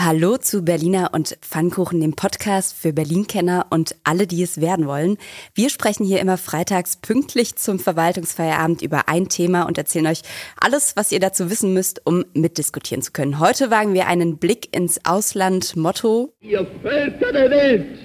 Hallo 0.00 0.36
zu 0.36 0.62
Berliner 0.62 1.10
und 1.12 1.36
Pfannkuchen, 1.40 2.00
dem 2.00 2.12
Podcast 2.12 2.76
für 2.76 2.92
Berlin-Kenner 2.92 3.66
und 3.70 3.96
alle, 4.04 4.28
die 4.28 4.44
es 4.44 4.60
werden 4.60 4.86
wollen. 4.86 5.18
Wir 5.56 5.70
sprechen 5.70 6.06
hier 6.06 6.20
immer 6.20 6.38
freitags 6.38 6.98
pünktlich 6.98 7.56
zum 7.56 7.80
Verwaltungsfeierabend 7.80 8.80
über 8.80 9.08
ein 9.08 9.28
Thema 9.28 9.64
und 9.64 9.76
erzählen 9.76 10.06
euch 10.06 10.20
alles, 10.60 10.94
was 10.94 11.10
ihr 11.10 11.18
dazu 11.18 11.50
wissen 11.50 11.74
müsst, 11.74 12.00
um 12.06 12.24
mitdiskutieren 12.32 13.02
zu 13.02 13.10
können. 13.10 13.40
Heute 13.40 13.72
wagen 13.72 13.92
wir 13.92 14.06
einen 14.06 14.38
Blick 14.38 14.68
ins 14.72 15.04
Ausland. 15.04 15.74
Motto: 15.74 16.32
Ihr 16.42 16.64
Völker 16.80 17.32
der 17.32 17.50
Welt, 17.50 17.98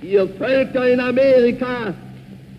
ihr 0.00 0.26
Völker 0.38 0.88
in 0.88 1.00
Amerika, 1.00 1.92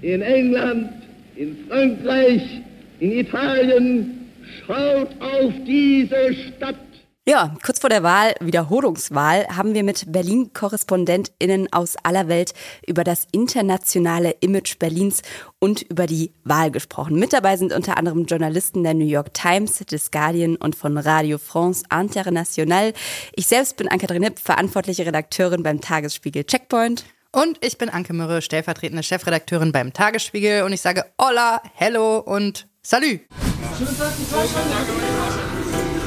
in 0.03 0.21
England, 0.21 0.91
in 1.35 1.57
Frankreich, 1.67 2.61
in 2.99 3.11
Italien, 3.11 4.29
schaut 4.67 5.09
auf 5.19 5.51
diese 5.65 6.35
Stadt 6.35 6.90
ja, 7.27 7.53
kurz 7.63 7.79
vor 7.79 7.89
der 7.91 8.01
Wahl, 8.01 8.33
Wiederholungswahl, 8.39 9.45
haben 9.55 9.75
wir 9.75 9.83
mit 9.83 10.11
Berlin-KorrespondentInnen 10.11 11.71
aus 11.71 11.95
aller 12.01 12.27
Welt 12.27 12.53
über 12.87 13.03
das 13.03 13.27
internationale 13.31 14.31
Image 14.39 14.79
Berlins 14.79 15.21
und 15.59 15.83
über 15.83 16.07
die 16.07 16.33
Wahl 16.43 16.71
gesprochen. 16.71 17.19
Mit 17.19 17.31
dabei 17.31 17.57
sind 17.57 17.73
unter 17.73 17.97
anderem 17.97 18.25
Journalisten 18.25 18.81
der 18.83 18.95
New 18.95 19.05
York 19.05 19.35
Times, 19.35 19.77
des 19.79 20.09
Guardian 20.09 20.55
und 20.55 20.75
von 20.75 20.97
Radio 20.97 21.37
France 21.37 21.83
International. 21.93 22.93
Ich 23.35 23.45
selbst 23.45 23.77
bin 23.77 23.87
Anke-Kathrin 23.87 24.23
Hipp, 24.23 24.39
verantwortliche 24.39 25.05
Redakteurin 25.05 25.61
beim 25.61 25.79
Tagesspiegel 25.79 26.43
Checkpoint. 26.45 27.05
Und 27.31 27.63
ich 27.63 27.77
bin 27.77 27.89
Anke 27.89 28.13
Mürre, 28.13 28.41
stellvertretende 28.41 29.03
Chefredakteurin 29.03 29.71
beim 29.71 29.93
Tagesspiegel 29.93 30.63
und 30.63 30.73
ich 30.73 30.81
sage 30.81 31.05
Hola, 31.21 31.61
Hello 31.75 32.17
und 32.17 32.67
Salut. 32.81 33.21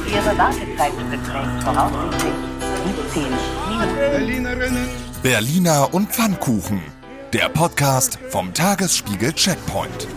Ihre 0.07 0.37
Wartezeit 0.37 0.93
beträgt 1.09 1.63
voraussichtlich 1.63 2.33
17 3.13 3.23
Minuten. 3.69 4.89
Berliner 5.23 5.93
und 5.93 6.11
Pfannkuchen. 6.11 6.81
Der 7.33 7.49
Podcast 7.49 8.19
vom 8.29 8.53
Tagesspiegel 8.53 9.33
Checkpoint. 9.33 10.07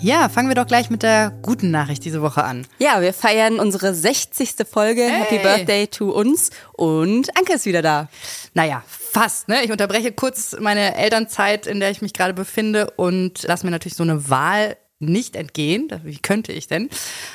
Ja, 0.00 0.28
fangen 0.28 0.48
wir 0.48 0.54
doch 0.54 0.66
gleich 0.66 0.88
mit 0.90 1.02
der 1.02 1.30
guten 1.42 1.70
Nachricht 1.70 2.04
diese 2.04 2.22
Woche 2.22 2.44
an. 2.44 2.66
Ja, 2.78 3.02
wir 3.02 3.12
feiern 3.12 3.58
unsere 3.58 3.94
60. 3.94 4.54
Folge. 4.70 5.02
Hey. 5.02 5.20
Happy 5.24 5.38
Birthday 5.38 5.86
to 5.88 6.10
uns. 6.10 6.50
Und 6.72 7.36
Anke 7.36 7.54
ist 7.54 7.66
wieder 7.66 7.82
da. 7.82 8.08
Naja, 8.54 8.82
fast. 8.86 9.48
Ne? 9.48 9.62
Ich 9.64 9.72
unterbreche 9.72 10.12
kurz 10.12 10.56
meine 10.58 10.96
Elternzeit, 10.96 11.66
in 11.66 11.80
der 11.80 11.90
ich 11.90 12.00
mich 12.00 12.12
gerade 12.12 12.32
befinde 12.32 12.90
und 12.92 13.42
lasse 13.42 13.66
mir 13.66 13.72
natürlich 13.72 13.96
so 13.96 14.04
eine 14.04 14.30
Wahl 14.30 14.76
nicht 15.00 15.36
entgehen. 15.36 15.88
Wie 16.04 16.18
könnte 16.18 16.52
ich 16.52 16.66
denn? 16.66 16.88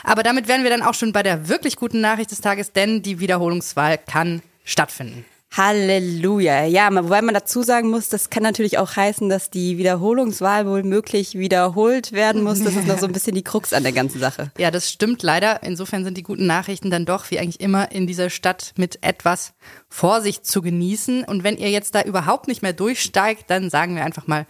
Aber 0.04 0.24
damit 0.24 0.48
wären 0.48 0.64
wir 0.64 0.70
dann 0.70 0.84
auch 0.84 0.94
schon 0.94 1.12
bei 1.12 1.24
der 1.24 1.50
wirklich 1.50 1.76
guten 1.76 2.02
Nachricht 2.02 2.32
des 2.32 2.42
Tages, 2.42 2.72
denn 2.72 3.02
die 3.02 3.20
Wiederholungswahl 3.20 3.98
kann 3.98 4.42
stattfinden. 4.64 5.26
Halleluja. 5.56 6.66
Ja, 6.66 6.94
wobei 6.94 7.22
man 7.22 7.34
dazu 7.34 7.64
sagen 7.64 7.90
muss, 7.90 8.10
das 8.10 8.30
kann 8.30 8.44
natürlich 8.44 8.78
auch 8.78 8.96
heißen, 8.98 9.30
dass 9.30 9.50
die 9.50 9.78
Wiederholungswahl 9.78 10.68
wohl 10.68 10.84
möglich 10.84 11.36
wiederholt 11.36 12.12
werden 12.12 12.44
muss. 12.44 12.62
Das 12.62 12.76
ist 12.76 12.88
noch 12.88 12.98
so 12.98 13.06
ein 13.06 13.14
bisschen 13.14 13.36
die 13.36 13.44
Krux 13.44 13.72
an 13.72 13.84
der 13.84 13.94
ganzen 13.94 14.20
Sache. 14.20 14.52
Ja, 14.58 14.72
das 14.72 14.92
stimmt 14.92 15.22
leider. 15.22 15.64
Insofern 15.64 16.04
sind 16.04 16.18
die 16.18 16.24
guten 16.24 16.48
Nachrichten 16.48 16.90
dann 16.90 17.06
doch, 17.06 17.30
wie 17.30 17.40
eigentlich 17.40 17.62
immer 17.62 17.92
in 17.92 18.08
dieser 18.08 18.30
Stadt, 18.30 18.74
mit 18.78 19.00
etwas 19.02 19.54
Vorsicht 19.90 20.46
zu 20.46 20.62
genießen. 20.62 21.24
Und 21.24 21.44
wenn 21.44 21.58
ihr 21.58 21.70
jetzt 21.70 21.94
da 21.96 22.02
überhaupt 22.02 22.48
nicht 22.48 22.62
mehr 22.62 22.74
durchsteigt, 22.74 23.50
dann 23.50 23.70
sagen 23.70 23.96
wir 23.96 24.04
einfach 24.04 24.28
mal, 24.28 24.46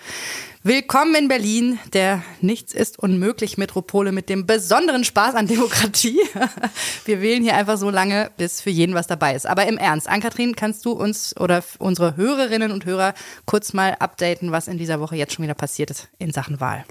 Willkommen 0.67 1.13
in 1.13 1.27
Berlin, 1.27 1.77
der 1.93 2.23
Nichts 2.41 2.73
ist 2.73 2.97
unmöglich 2.97 3.55
Metropole 3.59 4.11
mit 4.11 4.29
dem 4.29 4.47
besonderen 4.47 5.03
Spaß 5.03 5.35
an 5.35 5.45
Demokratie. 5.45 6.19
Wir 7.05 7.21
wählen 7.21 7.43
hier 7.43 7.53
einfach 7.55 7.77
so 7.77 7.91
lange, 7.91 8.31
bis 8.35 8.61
für 8.61 8.71
jeden 8.71 8.95
was 8.95 9.05
dabei 9.05 9.35
ist. 9.35 9.45
Aber 9.45 9.67
im 9.67 9.77
Ernst, 9.77 10.09
Ann-Kathrin, 10.09 10.55
kannst 10.55 10.83
du 10.85 10.93
uns 10.93 11.37
oder 11.37 11.63
unsere 11.77 12.15
Hörerinnen 12.17 12.71
und 12.71 12.83
Hörer 12.85 13.13
kurz 13.45 13.73
mal 13.73 13.95
updaten, 13.99 14.51
was 14.51 14.67
in 14.67 14.79
dieser 14.79 14.99
Woche 14.99 15.15
jetzt 15.15 15.33
schon 15.33 15.43
wieder 15.43 15.53
passiert 15.53 15.91
ist 15.91 16.09
in 16.17 16.31
Sachen 16.31 16.59
Wahl? 16.59 16.83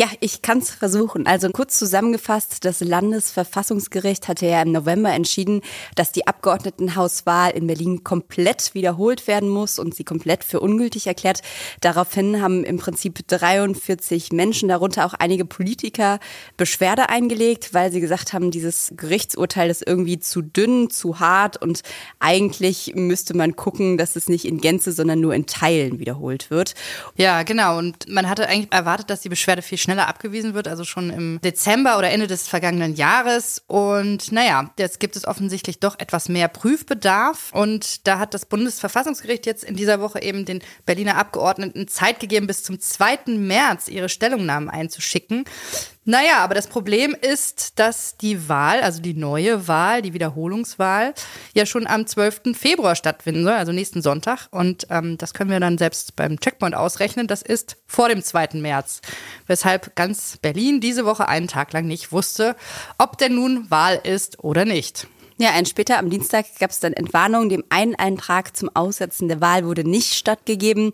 Ja, 0.00 0.06
ich 0.20 0.40
kann 0.40 0.58
es 0.58 0.70
versuchen. 0.70 1.26
Also 1.26 1.50
kurz 1.50 1.78
zusammengefasst, 1.78 2.64
das 2.64 2.80
Landesverfassungsgericht 2.80 4.26
hatte 4.26 4.46
ja 4.46 4.62
im 4.62 4.72
November 4.72 5.12
entschieden, 5.12 5.60
dass 5.94 6.12
die 6.12 6.26
Abgeordnetenhauswahl 6.26 7.50
in 7.50 7.66
Berlin 7.66 8.02
komplett 8.02 8.72
wiederholt 8.74 9.26
werden 9.26 9.50
muss 9.50 9.78
und 9.78 9.94
sie 9.94 10.04
komplett 10.04 10.44
für 10.44 10.60
ungültig 10.60 11.06
erklärt. 11.06 11.42
Daraufhin 11.82 12.40
haben 12.40 12.64
im 12.64 12.78
Prinzip 12.78 13.26
43 13.28 14.32
Menschen, 14.32 14.70
darunter 14.70 15.04
auch 15.04 15.12
einige 15.12 15.44
Politiker, 15.44 16.20
Beschwerde 16.56 17.10
eingelegt, 17.10 17.74
weil 17.74 17.92
sie 17.92 18.00
gesagt 18.00 18.32
haben, 18.32 18.50
dieses 18.50 18.94
Gerichtsurteil 18.96 19.68
ist 19.68 19.86
irgendwie 19.86 20.18
zu 20.18 20.40
dünn, 20.40 20.88
zu 20.88 21.20
hart 21.20 21.60
und 21.60 21.82
eigentlich 22.18 22.92
müsste 22.94 23.36
man 23.36 23.56
gucken, 23.56 23.98
dass 23.98 24.16
es 24.16 24.30
nicht 24.30 24.46
in 24.46 24.58
Gänze, 24.58 24.92
sondern 24.92 25.20
nur 25.20 25.34
in 25.34 25.44
Teilen 25.44 25.98
wiederholt 25.98 26.50
wird. 26.50 26.74
Ja, 27.16 27.42
genau. 27.42 27.76
Und 27.76 28.08
man 28.08 28.28
hatte 28.30 28.48
eigentlich 28.48 28.72
erwartet, 28.72 29.10
dass 29.10 29.20
die 29.20 29.28
Beschwerde 29.28 29.60
viel 29.60 29.78
schneller 29.82 29.91
abgewiesen 29.98 30.54
wird, 30.54 30.68
also 30.68 30.84
schon 30.84 31.10
im 31.10 31.40
Dezember 31.42 31.98
oder 31.98 32.10
Ende 32.10 32.26
des 32.26 32.48
vergangenen 32.48 32.94
Jahres. 32.94 33.62
Und 33.66 34.32
naja, 34.32 34.70
jetzt 34.78 35.00
gibt 35.00 35.16
es 35.16 35.26
offensichtlich 35.26 35.80
doch 35.80 35.98
etwas 35.98 36.28
mehr 36.28 36.48
Prüfbedarf. 36.48 37.50
Und 37.52 38.06
da 38.06 38.18
hat 38.18 38.34
das 38.34 38.46
Bundesverfassungsgericht 38.46 39.46
jetzt 39.46 39.64
in 39.64 39.76
dieser 39.76 40.00
Woche 40.00 40.22
eben 40.22 40.44
den 40.44 40.62
Berliner 40.86 41.16
Abgeordneten 41.16 41.88
Zeit 41.88 42.20
gegeben, 42.20 42.46
bis 42.46 42.62
zum 42.62 42.80
2. 42.80 43.18
März 43.36 43.88
ihre 43.88 44.08
Stellungnahmen 44.08 44.68
einzuschicken. 44.68 45.44
Naja, 46.04 46.38
aber 46.38 46.54
das 46.54 46.66
Problem 46.66 47.14
ist, 47.20 47.78
dass 47.78 48.16
die 48.16 48.48
Wahl, 48.48 48.80
also 48.80 49.00
die 49.00 49.14
neue 49.14 49.68
Wahl, 49.68 50.02
die 50.02 50.14
Wiederholungswahl, 50.14 51.14
ja 51.54 51.64
schon 51.64 51.86
am 51.86 52.08
12. 52.08 52.56
Februar 52.58 52.96
stattfinden 52.96 53.44
soll, 53.44 53.52
also 53.52 53.70
nächsten 53.70 54.02
Sonntag. 54.02 54.48
Und 54.50 54.88
ähm, 54.90 55.16
das 55.16 55.32
können 55.32 55.50
wir 55.50 55.60
dann 55.60 55.78
selbst 55.78 56.16
beim 56.16 56.40
Checkpoint 56.40 56.74
ausrechnen. 56.74 57.28
Das 57.28 57.42
ist 57.42 57.76
vor 57.86 58.08
dem 58.08 58.20
2. 58.20 58.48
März. 58.54 59.00
Weshalb 59.46 59.94
ganz 59.94 60.38
Berlin 60.38 60.80
diese 60.80 61.04
Woche 61.04 61.28
einen 61.28 61.46
Tag 61.46 61.72
lang 61.72 61.86
nicht 61.86 62.10
wusste, 62.10 62.56
ob 62.98 63.16
denn 63.18 63.36
nun 63.36 63.70
Wahl 63.70 64.00
ist 64.02 64.42
oder 64.42 64.64
nicht. 64.64 65.06
Ja, 65.38 65.50
ein 65.50 65.66
später 65.66 65.98
am 65.98 66.10
Dienstag 66.10 66.46
gab 66.58 66.70
es 66.70 66.80
dann 66.80 66.92
Entwarnung. 66.92 67.48
Dem 67.48 67.64
einen 67.68 67.94
Eintrag 67.94 68.56
zum 68.56 68.70
Aussetzen 68.74 69.28
der 69.28 69.40
Wahl 69.40 69.64
wurde 69.64 69.88
nicht 69.88 70.14
stattgegeben. 70.14 70.92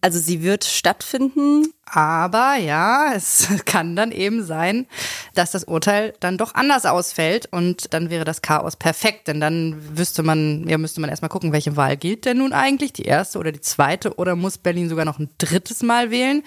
Also 0.00 0.18
sie 0.18 0.42
wird 0.42 0.64
stattfinden. 0.64 1.72
Aber 1.92 2.54
ja, 2.56 3.12
es 3.14 3.48
kann 3.64 3.96
dann 3.96 4.12
eben 4.12 4.44
sein, 4.44 4.86
dass 5.34 5.50
das 5.50 5.64
Urteil 5.64 6.14
dann 6.20 6.38
doch 6.38 6.54
anders 6.54 6.86
ausfällt 6.86 7.48
und 7.50 7.92
dann 7.92 8.10
wäre 8.10 8.24
das 8.24 8.42
Chaos 8.42 8.76
perfekt, 8.76 9.28
denn 9.28 9.40
dann 9.40 9.76
wüsste 9.96 10.22
man, 10.22 10.68
ja, 10.68 10.78
müsste 10.78 11.00
man 11.00 11.10
erstmal 11.10 11.28
gucken, 11.28 11.52
welche 11.52 11.76
Wahl 11.76 11.96
gilt 11.96 12.24
denn 12.24 12.38
nun 12.38 12.52
eigentlich, 12.52 12.92
die 12.92 13.04
erste 13.04 13.38
oder 13.38 13.52
die 13.52 13.60
zweite 13.60 14.14
oder 14.14 14.36
muss 14.36 14.58
Berlin 14.58 14.88
sogar 14.88 15.04
noch 15.04 15.18
ein 15.18 15.30
drittes 15.38 15.82
Mal 15.82 16.10
wählen, 16.10 16.42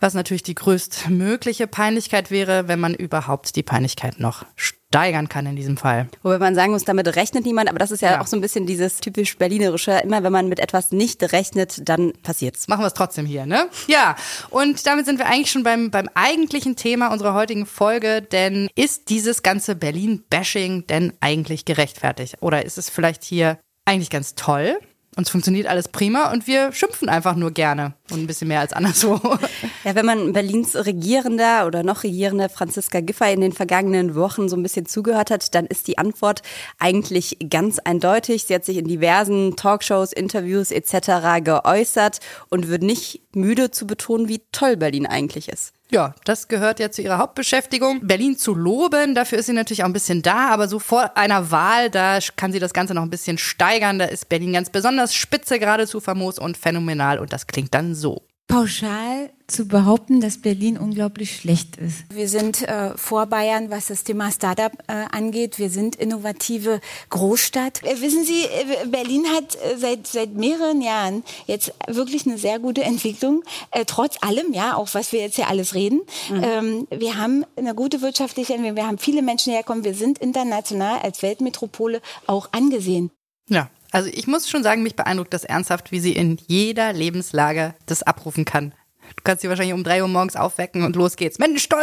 was 0.00 0.14
natürlich 0.14 0.42
die 0.42 0.54
größtmögliche 0.54 1.66
Peinlichkeit 1.66 2.30
wäre, 2.30 2.68
wenn 2.68 2.80
man 2.80 2.94
überhaupt 2.94 3.56
die 3.56 3.62
Peinlichkeit 3.62 4.20
noch 4.20 4.44
steigern 4.88 5.28
kann 5.28 5.46
in 5.46 5.56
diesem 5.56 5.76
Fall. 5.76 6.08
Wobei 6.22 6.38
man 6.38 6.54
sagen 6.54 6.72
muss, 6.72 6.84
damit 6.84 7.16
rechnet 7.16 7.44
niemand, 7.44 7.68
aber 7.68 7.78
das 7.78 7.90
ist 7.90 8.02
ja, 8.02 8.12
ja. 8.12 8.20
auch 8.20 8.26
so 8.26 8.36
ein 8.36 8.40
bisschen 8.40 8.66
dieses 8.66 8.98
typisch 8.98 9.36
Berlinerische. 9.36 9.92
Immer 10.04 10.22
wenn 10.22 10.32
man 10.32 10.48
mit 10.48 10.60
etwas 10.60 10.92
nicht 10.92 11.22
rechnet, 11.32 11.88
dann 11.88 12.12
passiert's. 12.22 12.68
Machen 12.68 12.82
wir 12.82 12.86
es 12.86 12.94
trotzdem 12.94 13.26
hier, 13.26 13.46
ne? 13.46 13.68
Ja. 13.88 14.16
Und 14.50 14.85
damit 14.86 15.06
sind 15.06 15.18
wir 15.18 15.26
eigentlich 15.26 15.50
schon 15.50 15.62
beim, 15.62 15.90
beim 15.90 16.08
eigentlichen 16.14 16.76
Thema 16.76 17.08
unserer 17.08 17.34
heutigen 17.34 17.66
Folge, 17.66 18.22
denn 18.22 18.68
ist 18.74 19.10
dieses 19.10 19.42
ganze 19.42 19.74
Berlin-Bashing 19.74 20.86
denn 20.86 21.12
eigentlich 21.20 21.64
gerechtfertigt? 21.64 22.36
Oder 22.40 22.64
ist 22.64 22.78
es 22.78 22.88
vielleicht 22.88 23.24
hier 23.24 23.58
eigentlich 23.84 24.10
ganz 24.10 24.34
toll? 24.34 24.78
Uns 25.16 25.30
funktioniert 25.30 25.66
alles 25.66 25.88
prima 25.88 26.30
und 26.30 26.46
wir 26.46 26.72
schimpfen 26.72 27.08
einfach 27.08 27.36
nur 27.36 27.50
gerne 27.50 27.94
und 28.10 28.20
ein 28.20 28.26
bisschen 28.26 28.48
mehr 28.48 28.60
als 28.60 28.72
anderswo. 28.72 29.18
Ja, 29.84 29.94
wenn 29.94 30.04
man 30.04 30.32
Berlins 30.32 30.74
Regierender 30.74 31.64
oder 31.64 31.84
noch 31.84 32.02
Regierende 32.02 32.48
Franziska 32.48 33.00
Giffey 33.00 33.32
in 33.32 33.40
den 33.40 33.52
vergangenen 33.52 34.16
Wochen 34.16 34.48
so 34.48 34.56
ein 34.56 34.62
bisschen 34.64 34.86
zugehört 34.86 35.30
hat, 35.30 35.54
dann 35.54 35.66
ist 35.66 35.86
die 35.86 35.96
Antwort 35.96 36.42
eigentlich 36.78 37.38
ganz 37.48 37.78
eindeutig. 37.78 38.44
Sie 38.44 38.54
hat 38.54 38.64
sich 38.64 38.78
in 38.78 38.88
diversen 38.88 39.54
Talkshows, 39.54 40.12
Interviews 40.12 40.72
etc. 40.72 41.42
geäußert 41.44 42.18
und 42.48 42.66
wird 42.66 42.82
nicht 42.82 43.22
müde 43.32 43.70
zu 43.70 43.86
betonen, 43.86 44.28
wie 44.28 44.42
toll 44.50 44.76
Berlin 44.76 45.06
eigentlich 45.06 45.48
ist. 45.48 45.75
Ja, 45.90 46.14
das 46.24 46.48
gehört 46.48 46.80
ja 46.80 46.90
zu 46.90 47.02
ihrer 47.02 47.18
Hauptbeschäftigung. 47.18 48.06
Berlin 48.06 48.36
zu 48.36 48.54
loben, 48.54 49.14
dafür 49.14 49.38
ist 49.38 49.46
sie 49.46 49.52
natürlich 49.52 49.82
auch 49.82 49.88
ein 49.88 49.92
bisschen 49.92 50.20
da, 50.20 50.48
aber 50.48 50.66
so 50.66 50.80
vor 50.80 51.16
einer 51.16 51.52
Wahl, 51.52 51.90
da 51.90 52.18
kann 52.34 52.50
sie 52.52 52.58
das 52.58 52.72
Ganze 52.72 52.92
noch 52.92 53.02
ein 53.02 53.10
bisschen 53.10 53.38
steigern. 53.38 54.00
Da 54.00 54.06
ist 54.06 54.28
Berlin 54.28 54.52
ganz 54.52 54.70
besonders 54.70 55.14
spitze, 55.14 55.60
geradezu 55.60 56.00
famos 56.00 56.38
und 56.40 56.56
phänomenal 56.56 57.20
und 57.20 57.32
das 57.32 57.46
klingt 57.46 57.72
dann 57.72 57.94
so. 57.94 58.26
Pauschal 58.48 59.30
zu 59.48 59.66
behaupten, 59.66 60.20
dass 60.20 60.38
Berlin 60.38 60.78
unglaublich 60.78 61.36
schlecht 61.36 61.76
ist. 61.76 62.04
Wir 62.12 62.28
sind 62.28 62.62
äh, 62.62 62.96
vor 62.96 63.26
Bayern, 63.26 63.70
was 63.70 63.86
das 63.86 64.04
Thema 64.04 64.30
Startup 64.30 64.72
äh, 64.88 65.04
angeht. 65.10 65.58
Wir 65.58 65.70
sind 65.70 65.96
innovative 65.96 66.80
Großstadt. 67.10 67.82
Äh, 67.82 68.00
wissen 68.00 68.24
Sie, 68.24 68.42
äh, 68.42 68.86
Berlin 68.86 69.24
hat 69.34 69.56
äh, 69.56 69.76
seit 69.76 70.06
seit 70.06 70.34
mehreren 70.34 70.80
Jahren 70.80 71.22
jetzt 71.46 71.72
wirklich 71.88 72.26
eine 72.26 72.38
sehr 72.38 72.58
gute 72.58 72.82
Entwicklung. 72.82 73.42
Äh, 73.70 73.84
trotz 73.84 74.16
allem, 74.20 74.52
ja, 74.52 74.76
auch 74.76 74.94
was 74.94 75.12
wir 75.12 75.20
jetzt 75.20 75.36
hier 75.36 75.48
alles 75.48 75.74
reden. 75.74 76.02
Mhm. 76.30 76.42
Ähm, 76.42 76.88
wir 76.90 77.16
haben 77.16 77.44
eine 77.56 77.74
gute 77.74 78.00
wirtschaftliche 78.00 78.54
Entwicklung. 78.54 78.76
Wir 78.76 78.86
haben 78.86 78.98
viele 78.98 79.22
Menschen 79.22 79.52
herkommen. 79.52 79.84
Wir 79.84 79.94
sind 79.94 80.18
international 80.18 81.00
als 81.00 81.22
Weltmetropole 81.22 82.00
auch 82.26 82.48
angesehen. 82.52 83.10
Ja, 83.48 83.70
also 83.90 84.10
ich 84.12 84.26
muss 84.26 84.48
schon 84.48 84.62
sagen, 84.62 84.82
mich 84.82 84.96
beeindruckt 84.96 85.34
das 85.34 85.44
ernsthaft, 85.44 85.92
wie 85.92 86.00
sie 86.00 86.12
in 86.12 86.38
jeder 86.46 86.92
Lebenslage 86.92 87.74
das 87.86 88.02
abrufen 88.02 88.44
kann. 88.44 88.72
Du 89.16 89.22
kannst 89.22 89.42
sie 89.42 89.48
wahrscheinlich 89.48 89.74
um 89.74 89.84
drei 89.84 90.02
Uhr 90.02 90.08
morgens 90.08 90.36
aufwecken 90.36 90.84
und 90.84 90.96
los 90.96 91.16
geht's. 91.16 91.38
Mensch, 91.38 91.68
toll, 91.68 91.80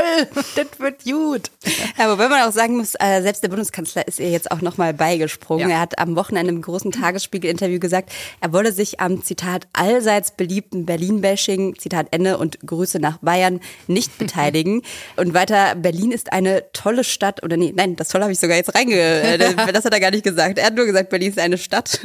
das 0.56 0.80
wird 0.80 1.04
gut. 1.04 1.52
Ja, 1.98 2.12
wobei 2.12 2.28
man 2.28 2.42
auch 2.48 2.52
sagen 2.52 2.78
muss, 2.78 2.96
äh, 2.96 3.22
selbst 3.22 3.44
der 3.44 3.50
Bundeskanzler 3.50 4.08
ist 4.08 4.20
ihr 4.20 4.30
jetzt 4.30 4.52
auch 4.52 4.62
nochmal 4.62 4.94
beigesprungen. 4.94 5.70
Ja. 5.70 5.76
Er 5.76 5.82
hat 5.82 6.00
am 6.00 6.16
Wochenende 6.16 6.52
im 6.52 6.62
großen 6.62 6.92
Tagesspiegel-Interview 6.92 7.80
gesagt, 7.80 8.12
er 8.42 8.54
wolle 8.54 8.72
sich 8.72 9.00
am, 9.00 9.24
Zitat, 9.24 9.68
allseits 9.74 10.32
beliebten 10.32 10.86
Berlin-Bashing, 10.86 11.78
Zitat 11.78 12.08
Ende 12.12 12.38
und 12.38 12.60
Grüße 12.66 13.00
nach 13.00 13.18
Bayern 13.20 13.62
nicht 13.88 14.18
beteiligen. 14.18 14.82
und 15.16 15.34
weiter, 15.34 15.76
Berlin 15.76 16.12
ist 16.12 16.34
eine 16.34 16.64
tolle 16.74 17.04
Stadt, 17.04 17.44
oder 17.44 17.58
nee, 17.58 17.74
nein, 17.76 17.96
das 17.96 18.10
toll 18.10 18.22
habe 18.22 18.32
ich 18.32 18.40
sogar 18.40 18.58
jetzt 18.58 18.76
reinge... 18.76 18.96
Äh, 18.96 19.38
das 19.74 19.86
hat 19.86 19.94
er 19.94 20.00
gar 20.00 20.12
nicht 20.12 20.24
gesagt. 20.24 20.58
Er 20.58 20.68
hat 20.68 20.76
nur 20.76 20.86
gesagt, 20.86 21.10
Berlin 21.10 21.30
ist 21.30 21.40
eine 21.40 21.58
Stadt, 21.58 22.02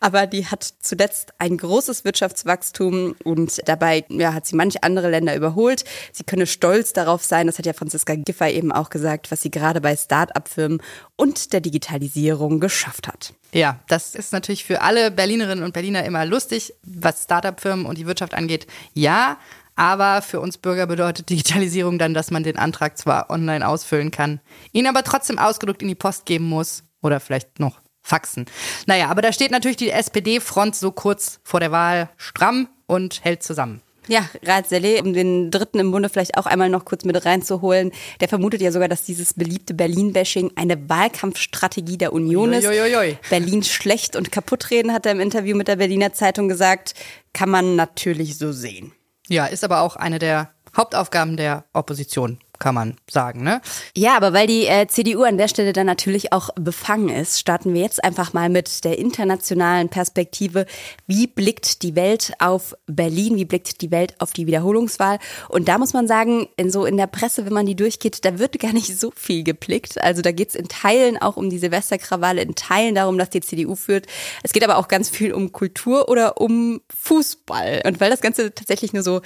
aber 0.00 0.26
die 0.26 0.46
hat 0.46 0.66
zuletzt 0.80 1.32
ein 1.38 1.56
großes 1.56 2.04
Wirtschaftswachstum 2.04 3.14
und 3.24 3.60
dabei 3.66 4.04
ja, 4.08 4.34
hat 4.34 4.46
sie 4.46 4.56
manch 4.62 4.84
andere 4.84 5.10
Länder 5.10 5.34
überholt. 5.34 5.84
Sie 6.12 6.22
könne 6.22 6.46
stolz 6.46 6.92
darauf 6.92 7.24
sein, 7.24 7.48
das 7.48 7.58
hat 7.58 7.66
ja 7.66 7.72
Franziska 7.72 8.14
Giffey 8.14 8.52
eben 8.52 8.70
auch 8.70 8.90
gesagt, 8.90 9.32
was 9.32 9.42
sie 9.42 9.50
gerade 9.50 9.80
bei 9.80 9.96
Start-up-Firmen 9.96 10.80
und 11.16 11.52
der 11.52 11.60
Digitalisierung 11.60 12.60
geschafft 12.60 13.08
hat. 13.08 13.34
Ja, 13.52 13.80
das 13.88 14.14
ist 14.14 14.32
natürlich 14.32 14.64
für 14.64 14.82
alle 14.82 15.10
Berlinerinnen 15.10 15.64
und 15.64 15.74
Berliner 15.74 16.04
immer 16.04 16.24
lustig, 16.24 16.74
was 16.84 17.24
Start-up-Firmen 17.24 17.86
und 17.86 17.98
die 17.98 18.06
Wirtschaft 18.06 18.34
angeht. 18.34 18.68
Ja, 18.94 19.38
aber 19.74 20.22
für 20.22 20.40
uns 20.40 20.58
Bürger 20.58 20.86
bedeutet 20.86 21.28
Digitalisierung 21.28 21.98
dann, 21.98 22.14
dass 22.14 22.30
man 22.30 22.44
den 22.44 22.56
Antrag 22.56 22.96
zwar 22.96 23.30
online 23.30 23.66
ausfüllen 23.66 24.12
kann, 24.12 24.40
ihn 24.70 24.86
aber 24.86 25.02
trotzdem 25.02 25.40
ausgedruckt 25.40 25.82
in 25.82 25.88
die 25.88 25.96
Post 25.96 26.24
geben 26.24 26.48
muss 26.48 26.84
oder 27.00 27.18
vielleicht 27.18 27.58
noch 27.58 27.80
faxen. 28.00 28.46
Naja, 28.86 29.08
aber 29.08 29.22
da 29.22 29.32
steht 29.32 29.50
natürlich 29.50 29.76
die 29.76 29.90
SPD-Front 29.90 30.76
so 30.76 30.92
kurz 30.92 31.40
vor 31.42 31.58
der 31.58 31.72
Wahl 31.72 32.10
stramm 32.16 32.68
und 32.86 33.24
hält 33.24 33.42
zusammen. 33.42 33.82
Ja, 34.08 34.28
Rat 34.42 34.68
Saleh, 34.68 35.00
um 35.00 35.12
den 35.12 35.50
Dritten 35.50 35.78
im 35.78 35.92
Bunde 35.92 36.08
vielleicht 36.08 36.36
auch 36.36 36.46
einmal 36.46 36.68
noch 36.68 36.84
kurz 36.84 37.04
mit 37.04 37.24
reinzuholen, 37.24 37.92
der 38.20 38.28
vermutet 38.28 38.60
ja 38.60 38.72
sogar, 38.72 38.88
dass 38.88 39.04
dieses 39.04 39.34
beliebte 39.34 39.74
Berlin-Bashing 39.74 40.52
eine 40.56 40.88
Wahlkampfstrategie 40.88 41.98
der 41.98 42.12
Union 42.12 42.52
ist. 42.52 42.66
Uiuiui. 42.66 43.18
Berlin 43.30 43.62
schlecht 43.62 44.16
und 44.16 44.32
kaputtreden, 44.32 44.92
hat 44.92 45.06
er 45.06 45.12
im 45.12 45.20
Interview 45.20 45.56
mit 45.56 45.68
der 45.68 45.76
Berliner 45.76 46.12
Zeitung 46.12 46.48
gesagt. 46.48 46.94
Kann 47.32 47.48
man 47.48 47.76
natürlich 47.76 48.38
so 48.38 48.52
sehen. 48.52 48.92
Ja, 49.28 49.46
ist 49.46 49.64
aber 49.64 49.82
auch 49.82 49.96
eine 49.96 50.18
der 50.18 50.52
Hauptaufgaben 50.76 51.36
der 51.36 51.64
Opposition 51.72 52.38
kann 52.62 52.76
man 52.76 52.94
sagen, 53.10 53.42
ne? 53.42 53.60
Ja, 53.96 54.16
aber 54.16 54.32
weil 54.32 54.46
die 54.46 54.66
äh, 54.66 54.86
CDU 54.86 55.24
an 55.24 55.36
der 55.36 55.48
Stelle 55.48 55.72
dann 55.72 55.86
natürlich 55.86 56.32
auch 56.32 56.50
befangen 56.54 57.08
ist, 57.08 57.40
starten 57.40 57.74
wir 57.74 57.82
jetzt 57.82 58.04
einfach 58.04 58.34
mal 58.34 58.48
mit 58.48 58.84
der 58.84 59.00
internationalen 59.00 59.88
Perspektive. 59.88 60.66
Wie 61.08 61.26
blickt 61.26 61.82
die 61.82 61.96
Welt 61.96 62.34
auf 62.38 62.76
Berlin? 62.86 63.34
Wie 63.34 63.46
blickt 63.46 63.80
die 63.80 63.90
Welt 63.90 64.14
auf 64.20 64.32
die 64.32 64.46
Wiederholungswahl? 64.46 65.18
Und 65.48 65.66
da 65.66 65.76
muss 65.76 65.92
man 65.92 66.06
sagen, 66.06 66.46
in 66.56 66.70
so 66.70 66.84
in 66.84 66.96
der 66.96 67.08
Presse, 67.08 67.44
wenn 67.44 67.52
man 67.52 67.66
die 67.66 67.74
durchgeht, 67.74 68.24
da 68.24 68.38
wird 68.38 68.60
gar 68.60 68.72
nicht 68.72 68.96
so 68.96 69.10
viel 69.16 69.42
geblickt. 69.42 70.00
Also 70.00 70.22
da 70.22 70.30
geht 70.30 70.50
es 70.50 70.54
in 70.54 70.68
Teilen 70.68 71.20
auch 71.20 71.36
um 71.36 71.50
die 71.50 71.58
Silvesterkrawalle, 71.58 72.42
in 72.42 72.54
Teilen 72.54 72.94
darum, 72.94 73.18
dass 73.18 73.30
die 73.30 73.40
CDU 73.40 73.74
führt. 73.74 74.06
Es 74.44 74.52
geht 74.52 74.62
aber 74.62 74.76
auch 74.76 74.86
ganz 74.86 75.10
viel 75.10 75.32
um 75.32 75.50
Kultur 75.50 76.08
oder 76.08 76.40
um 76.40 76.80
Fußball. 76.94 77.82
Und 77.84 78.00
weil 78.00 78.10
das 78.10 78.20
Ganze 78.20 78.54
tatsächlich 78.54 78.92
nur 78.92 79.02
so 79.02 79.20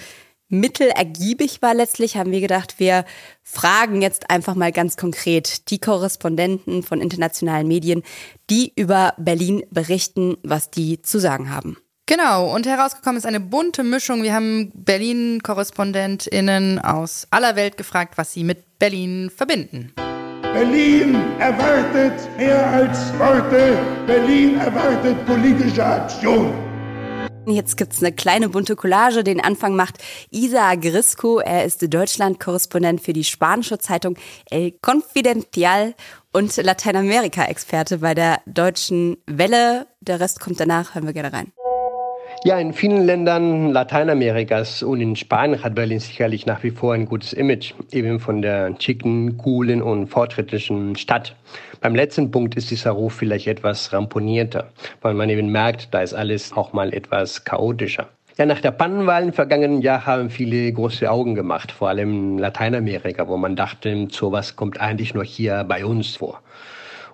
mittelergiebig 0.49 1.63
war 1.63 1.75
letztlich, 1.75 2.17
haben 2.17 2.31
wir 2.31 2.41
gedacht, 2.41 2.79
wir 2.79 3.05
fragen 3.43 4.03
jetzt 4.03 4.31
einfach 4.31 4.55
mal 4.55 4.73
ganz 4.73 4.97
konkret 4.97 5.71
die 5.71 5.79
Korrespondenten 5.79 6.83
von 6.83 7.01
internationalen 7.01 7.69
Medien, 7.69 8.03
die 8.51 8.73
über 8.77 9.15
Berlin 9.19 9.63
berichten, 9.71 10.37
was 10.43 10.71
die 10.71 11.03
zu 11.03 11.19
sagen 11.19 11.51
haben. 11.51 11.77
Genau, 12.09 12.55
und 12.55 12.67
herausgekommen 12.67 13.17
ist 13.17 13.27
eine 13.27 13.41
bunte 13.41 13.83
Mischung. 13.83 14.23
Wir 14.23 14.33
haben 14.33 14.71
Berlin-KorrespondentInnen 14.75 16.79
aus 16.79 17.27
aller 17.31 17.57
Welt 17.57 17.77
gefragt, 17.77 18.17
was 18.17 18.33
sie 18.33 18.45
mit 18.45 18.79
Berlin 18.79 19.29
verbinden. 19.35 19.93
Berlin 20.57 21.17
erwartet 21.41 22.15
mehr 22.39 22.65
als 22.71 23.13
Worte. 23.19 23.77
Berlin 24.07 24.59
erwartet 24.59 25.17
politische 25.27 25.85
Aktion. 25.85 26.66
Jetzt 27.49 27.77
gibt's 27.77 28.03
eine 28.03 28.13
kleine 28.13 28.49
bunte 28.49 28.75
Collage. 28.75 29.23
Den 29.23 29.41
Anfang 29.41 29.77
macht 29.77 29.99
Isa 30.31 30.75
Grisco. 30.75 31.39
Er 31.39 31.65
ist 31.65 31.81
Deutschland-Korrespondent 31.93 33.01
für 33.01 33.13
die 33.13 33.23
spanische 33.23 33.79
Zeitung 33.79 34.17
El 34.51 34.73
Confidencial 34.73 35.95
und 36.33 36.57
Lateinamerika-Experte 36.57 37.99
bei 37.99 38.15
der 38.15 38.41
Deutschen 38.47 39.19
Welle. 39.27 39.87
Der 40.01 40.19
Rest 40.19 40.41
kommt 40.41 40.59
danach. 40.59 40.97
Hören 40.97 41.07
wir 41.07 41.13
gerne 41.13 41.33
rein. 41.33 41.53
Ja, 42.47 42.61
in 42.61 42.73
vielen 42.73 43.05
Ländern 43.05 43.73
Lateinamerikas 43.73 44.85
und 44.85 45.01
in 45.01 45.17
Spanien 45.17 45.65
hat 45.65 45.75
Berlin 45.75 45.99
sicherlich 45.99 46.47
nach 46.47 46.63
wie 46.63 46.71
vor 46.71 46.95
ein 46.95 47.05
gutes 47.05 47.33
Image, 47.33 47.75
eben 47.91 48.21
von 48.21 48.41
der 48.41 48.73
schicken, 48.79 49.37
coolen 49.37 49.83
und 49.83 50.07
fortschrittlichen 50.07 50.95
Stadt. 50.95 51.35
Beim 51.81 51.97
letzten 51.97 52.31
Punkt 52.31 52.55
ist 52.55 52.71
dieser 52.71 52.93
Ruf 52.93 53.15
vielleicht 53.15 53.49
etwas 53.49 53.93
ramponierter, 53.93 54.69
weil 55.03 55.15
man 55.15 55.29
eben 55.29 55.51
merkt, 55.51 55.93
da 55.93 56.03
ist 56.03 56.15
alles 56.15 56.53
auch 56.53 56.73
mal 56.73 56.95
etwas 56.95 57.45
chaotischer. 57.45 58.07
Ja, 58.39 58.47
nach 58.47 58.61
der 58.61 58.71
Pannenwahl 58.71 59.25
im 59.25 59.33
vergangenen 59.33 59.83
Jahr 59.83 60.07
haben 60.07 60.31
viele 60.31 60.73
große 60.73 61.11
Augen 61.11 61.35
gemacht, 61.35 61.73
vor 61.73 61.89
allem 61.89 62.13
in 62.13 62.39
Lateinamerika, 62.39 63.27
wo 63.27 63.37
man 63.37 63.57
dachte, 63.57 64.07
sowas 64.13 64.55
kommt 64.55 64.81
eigentlich 64.81 65.15
nur 65.15 65.25
hier 65.25 65.65
bei 65.65 65.85
uns 65.85 66.15
vor. 66.15 66.43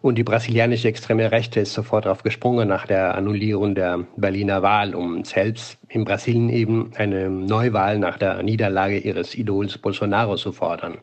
Und 0.02 0.16
die 0.16 0.24
brasilianische 0.24 0.88
extreme 0.88 1.30
Rechte 1.30 1.60
ist 1.60 1.74
sofort 1.74 2.06
darauf 2.06 2.24
gesprungen 2.24 2.68
nach 2.68 2.86
der 2.88 3.14
Annullierung 3.14 3.76
der 3.76 4.00
Berliner 4.16 4.60
Wahl, 4.60 4.96
um 4.96 5.24
selbst 5.24 5.78
in 5.88 6.04
Brasilien 6.04 6.48
eben 6.48 6.90
eine 6.96 7.30
Neuwahl 7.30 8.00
nach 8.00 8.18
der 8.18 8.42
Niederlage 8.42 8.98
ihres 8.98 9.36
Idols 9.36 9.78
Bolsonaro 9.78 10.34
zu 10.34 10.50
fordern. 10.52 10.98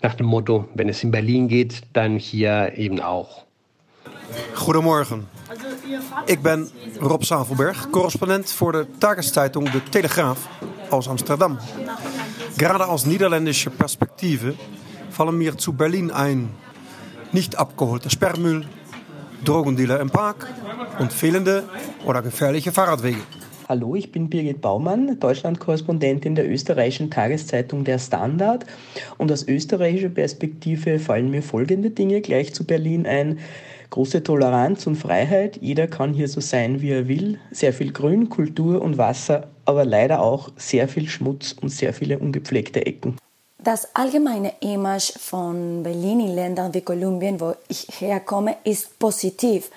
Nach 0.00 0.14
dem 0.14 0.26
Motto, 0.26 0.68
wenn 0.74 0.88
es 0.88 1.02
in 1.02 1.10
Berlin 1.10 1.48
geht, 1.48 1.82
dann 1.92 2.18
hier 2.18 2.72
eben 2.76 3.00
auch. 3.00 3.44
Goedemorgen. 4.64 5.26
Ik 6.26 6.42
ben 6.42 6.70
Rob 7.00 7.24
Zavelberg, 7.24 7.90
correspondent 7.90 8.50
voor 8.52 8.72
de 8.72 8.86
Tageszeitung 8.98 9.64
De 9.72 9.80
Telegraaf 9.90 10.48
aus 10.90 11.08
Amsterdam. 11.08 11.58
Gerade 12.56 12.86
aus 12.86 13.06
niederländischer 13.06 13.70
Perspektive 13.70 14.54
fallen 15.10 15.36
mir 15.36 15.56
zu 15.58 15.72
Berlin 15.72 16.10
ein 16.10 16.50
nicht 17.32 17.58
abgeholter 17.58 18.10
Sperrmüll, 18.10 18.64
Drogendealer 19.44 20.00
im 20.00 20.10
Park 20.10 20.48
und 20.98 21.12
fehlende 21.12 21.64
oder 22.04 22.22
gefährliche 22.22 22.72
Fahrradwege. 22.72 23.20
Hallo, 23.68 23.96
ich 23.96 24.12
bin 24.12 24.30
Birgit 24.30 24.60
Baumann, 24.60 25.18
Deutschlandkorrespondentin 25.18 26.36
der 26.36 26.48
österreichischen 26.48 27.10
Tageszeitung 27.10 27.82
Der 27.82 27.98
Standard. 27.98 28.64
Und 29.18 29.32
aus 29.32 29.48
österreichischer 29.48 30.08
Perspektive 30.08 31.00
fallen 31.00 31.32
mir 31.32 31.42
folgende 31.42 31.90
Dinge 31.90 32.20
gleich 32.20 32.54
zu 32.54 32.64
Berlin 32.64 33.06
ein. 33.06 33.40
Große 33.90 34.22
Toleranz 34.22 34.86
und 34.86 34.94
Freiheit, 34.94 35.58
jeder 35.60 35.88
kann 35.88 36.14
hier 36.14 36.28
so 36.28 36.40
sein, 36.40 36.80
wie 36.80 36.90
er 36.90 37.08
will. 37.08 37.40
Sehr 37.50 37.72
viel 37.72 37.92
Grün, 37.92 38.28
Kultur 38.28 38.82
und 38.82 38.98
Wasser, 38.98 39.48
aber 39.64 39.84
leider 39.84 40.20
auch 40.20 40.50
sehr 40.56 40.86
viel 40.86 41.08
Schmutz 41.08 41.56
und 41.60 41.70
sehr 41.70 41.92
viele 41.92 42.20
ungepflegte 42.20 42.86
Ecken. 42.86 43.16
Das 43.66 43.88
allgemeine 43.96 44.52
Image 44.60 45.18
von 45.18 45.82
Berlin 45.82 46.20
in 46.20 46.36
Ländern 46.36 46.72
wie 46.72 46.82
Kolumbien, 46.82 47.40
wo 47.40 47.54
ich 47.66 47.88
herkomme, 48.00 48.58
ist 48.62 48.96
positiv. 49.00 49.72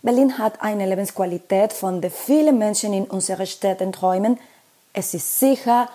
Berlin 0.00 0.38
hat 0.38 0.62
eine 0.62 0.86
Lebensqualität, 0.86 1.74
von 1.74 2.00
der 2.00 2.10
viele 2.10 2.54
Menschen 2.54 2.94
in 2.94 3.04
unseren 3.04 3.46
Städten 3.46 3.92
träumen. 3.92 4.40
Es 4.94 5.12
ist 5.12 5.40
sicher 5.40 5.90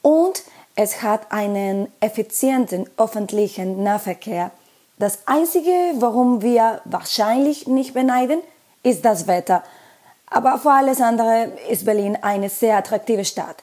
und 0.00 0.44
es 0.76 1.02
hat 1.02 1.30
einen 1.30 1.88
effizienten 2.00 2.88
öffentlichen 2.96 3.82
Nahverkehr. 3.82 4.50
Das 4.98 5.18
Einzige, 5.26 5.74
warum 5.96 6.40
wir 6.40 6.80
wahrscheinlich 6.86 7.66
nicht 7.66 7.92
beneiden, 7.92 8.40
ist 8.82 9.04
das 9.04 9.26
Wetter. 9.26 9.62
Aber 10.30 10.58
für 10.58 10.70
alles 10.70 11.02
andere 11.02 11.52
ist 11.68 11.84
Berlin 11.84 12.16
eine 12.22 12.48
sehr 12.48 12.78
attraktive 12.78 13.26
Stadt. 13.26 13.62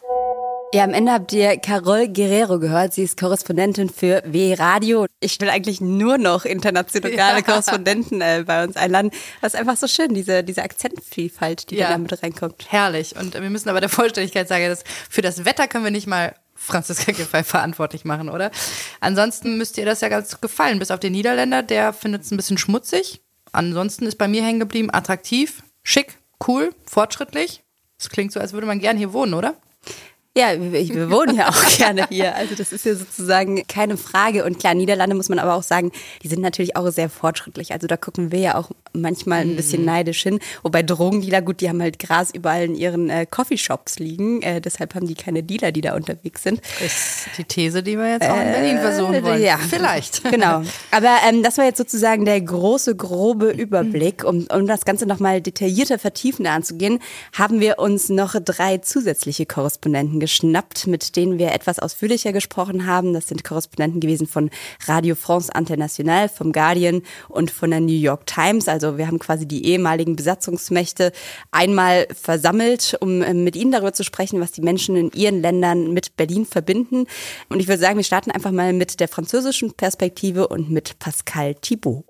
Ja, 0.73 0.85
am 0.85 0.93
Ende 0.93 1.11
habt 1.11 1.33
ihr 1.33 1.57
Carol 1.57 2.07
Guerrero 2.07 2.57
gehört. 2.57 2.93
Sie 2.93 3.03
ist 3.03 3.19
Korrespondentin 3.19 3.89
für 3.89 4.23
W 4.25 4.53
Radio. 4.53 5.05
Ich 5.19 5.41
will 5.41 5.49
eigentlich 5.49 5.81
nur 5.81 6.17
noch 6.17 6.45
internationale 6.45 7.13
ja. 7.13 7.41
Korrespondenten 7.41 8.21
äh, 8.21 8.45
bei 8.47 8.63
uns 8.63 8.77
einladen. 8.77 9.11
Das 9.41 9.53
ist 9.53 9.59
einfach 9.59 9.75
so 9.75 9.87
schön, 9.87 10.13
diese, 10.13 10.45
diese 10.45 10.63
Akzentvielfalt, 10.63 11.71
die 11.71 11.75
ja. 11.75 11.89
da 11.89 11.97
mit 11.97 12.23
reinkommt. 12.23 12.67
Herrlich. 12.69 13.17
Und 13.17 13.33
wir 13.33 13.49
müssen 13.49 13.67
aber 13.67 13.81
der 13.81 13.89
Vollständigkeit 13.89 14.47
sagen, 14.47 14.69
dass 14.69 14.85
für 15.09 15.21
das 15.21 15.43
Wetter 15.43 15.67
können 15.67 15.83
wir 15.83 15.91
nicht 15.91 16.07
mal 16.07 16.35
Franziska 16.55 17.11
Giffey 17.11 17.43
verantwortlich 17.43 18.05
machen, 18.05 18.29
oder? 18.29 18.49
Ansonsten 19.01 19.57
müsste 19.57 19.81
ihr 19.81 19.85
das 19.85 19.99
ja 19.99 20.07
ganz 20.07 20.39
gefallen. 20.39 20.79
Bis 20.79 20.89
auf 20.89 21.01
den 21.01 21.11
Niederländer, 21.11 21.63
der 21.63 21.91
findet 21.91 22.21
es 22.23 22.31
ein 22.31 22.37
bisschen 22.37 22.57
schmutzig. 22.57 23.19
Ansonsten 23.51 24.05
ist 24.05 24.17
bei 24.17 24.29
mir 24.29 24.41
hängen 24.41 24.61
geblieben, 24.61 24.89
attraktiv, 24.89 25.63
schick, 25.83 26.17
cool, 26.47 26.69
fortschrittlich. 26.85 27.61
Das 27.97 28.09
klingt 28.09 28.31
so, 28.31 28.39
als 28.39 28.53
würde 28.53 28.67
man 28.67 28.79
gern 28.79 28.97
hier 28.97 29.11
wohnen, 29.11 29.33
oder? 29.33 29.55
Ja, 30.37 30.53
wir 30.57 31.11
wohnen 31.11 31.35
ja 31.35 31.49
auch 31.49 31.65
gerne 31.77 32.05
hier. 32.09 32.33
Also 32.35 32.55
das 32.55 32.71
ist 32.71 32.85
ja 32.85 32.95
sozusagen 32.95 33.67
keine 33.67 33.97
Frage. 33.97 34.45
Und 34.45 34.59
klar, 34.59 34.73
Niederlande 34.73 35.13
muss 35.13 35.27
man 35.27 35.39
aber 35.39 35.55
auch 35.55 35.63
sagen, 35.63 35.91
die 36.23 36.29
sind 36.29 36.41
natürlich 36.41 36.77
auch 36.77 36.89
sehr 36.89 37.09
fortschrittlich. 37.09 37.73
Also 37.73 37.85
da 37.85 37.97
gucken 37.97 38.31
wir 38.31 38.39
ja 38.39 38.55
auch 38.55 38.71
manchmal 38.93 39.41
ein 39.41 39.57
bisschen 39.57 39.81
mhm. 39.81 39.87
neidisch 39.87 40.23
hin. 40.23 40.39
Wobei 40.63 40.83
Drogendealer, 40.83 41.41
gut, 41.41 41.59
die 41.59 41.67
haben 41.67 41.81
halt 41.81 41.99
Gras 41.99 42.31
überall 42.33 42.63
in 42.63 42.75
ihren 42.75 43.09
äh, 43.09 43.25
Coffeeshops 43.29 43.99
liegen. 43.99 44.41
Äh, 44.41 44.61
deshalb 44.61 44.95
haben 44.95 45.05
die 45.05 45.15
keine 45.15 45.43
Dealer, 45.43 45.73
die 45.73 45.81
da 45.81 45.95
unterwegs 45.95 46.43
sind. 46.43 46.61
Ist 46.79 47.27
die 47.37 47.43
These, 47.43 47.83
die 47.83 47.97
wir 47.97 48.11
jetzt 48.11 48.29
auch 48.29 48.37
in 48.37 48.51
Berlin 48.53 48.79
versuchen 48.79 49.15
äh, 49.15 49.23
wollen. 49.23 49.41
Ja, 49.43 49.57
vielleicht. 49.57 50.21
Genau. 50.31 50.61
Aber 50.91 51.17
ähm, 51.27 51.43
das 51.43 51.57
war 51.57 51.65
jetzt 51.65 51.77
sozusagen 51.77 52.23
der 52.23 52.39
große, 52.39 52.95
grobe 52.95 53.49
Überblick. 53.51 54.23
Um, 54.23 54.47
um 54.53 54.65
das 54.65 54.85
Ganze 54.85 55.05
nochmal 55.05 55.41
detaillierter, 55.41 55.99
vertiefender 55.99 56.51
anzugehen, 56.51 56.99
haben 57.33 57.59
wir 57.59 57.79
uns 57.79 58.07
noch 58.07 58.35
drei 58.39 58.77
zusätzliche 58.77 59.45
Korrespondenten 59.45 60.20
geschnappt, 60.21 60.87
mit 60.87 61.17
denen 61.17 61.37
wir 61.37 61.51
etwas 61.51 61.79
ausführlicher 61.79 62.31
gesprochen 62.31 62.85
haben. 62.85 63.13
Das 63.13 63.27
sind 63.27 63.43
Korrespondenten 63.43 63.99
gewesen 63.99 64.27
von 64.27 64.49
Radio 64.85 65.15
France 65.15 65.51
International, 65.53 66.29
vom 66.29 66.53
Guardian 66.53 67.01
und 67.27 67.51
von 67.51 67.71
der 67.71 67.81
New 67.81 67.91
York 67.91 68.25
Times. 68.27 68.69
Also 68.69 68.97
wir 68.97 69.07
haben 69.07 69.19
quasi 69.19 69.45
die 69.45 69.65
ehemaligen 69.65 70.15
Besatzungsmächte 70.15 71.11
einmal 71.51 72.07
versammelt, 72.13 72.95
um 73.01 73.21
äh, 73.21 73.33
mit 73.33 73.57
ihnen 73.57 73.71
darüber 73.71 73.91
zu 73.91 74.03
sprechen, 74.03 74.39
was 74.39 74.51
die 74.53 74.61
Menschen 74.61 74.95
in 74.95 75.11
ihren 75.11 75.41
Ländern 75.41 75.91
mit 75.91 76.15
Berlin 76.15 76.45
verbinden. 76.45 77.07
Und 77.49 77.59
ich 77.59 77.67
würde 77.67 77.81
sagen, 77.81 77.97
wir 77.97 78.03
starten 78.03 78.31
einfach 78.31 78.51
mal 78.51 78.71
mit 78.71 78.99
der 78.99 79.07
französischen 79.07 79.73
Perspektive 79.73 80.47
und 80.47 80.69
mit 80.69 80.99
Pascal 80.99 81.55
Thibault. 81.55 82.05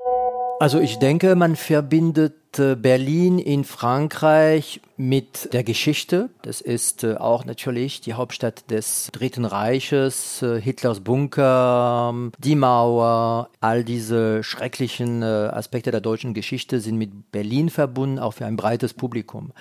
Also 0.59 0.79
ich 0.79 0.97
denke, 0.97 1.35
man 1.35 1.55
verbindet 1.55 2.40
Berlin 2.57 3.39
in 3.39 3.63
Frankreich 3.63 4.81
mit 4.97 5.51
der 5.53 5.63
Geschichte. 5.63 6.29
Das 6.43 6.61
ist 6.61 7.03
äh, 7.03 7.15
auch 7.15 7.43
natürlich 7.45 8.01
die 8.01 8.13
Hauptstadt 8.13 8.69
des 8.69 9.09
Dritten 9.11 9.45
Reiches, 9.45 10.41
äh, 10.41 10.61
Hitlers 10.61 10.99
Bunker, 10.99 12.13
die 12.37 12.55
Mauer, 12.55 13.49
all 13.61 13.83
diese 13.83 14.43
schrecklichen 14.43 15.23
Aspekte 15.23 15.91
der 15.91 16.01
deutschen 16.01 16.33
Geschichte 16.33 16.79
sind 16.79 16.97
mit 16.97 17.31
Berlin 17.31 17.69
verbunden, 17.69 18.19
auch 18.19 18.33
für 18.33 18.45
ein 18.45 18.57
breites 18.57 18.93
Publikum. 18.93 19.51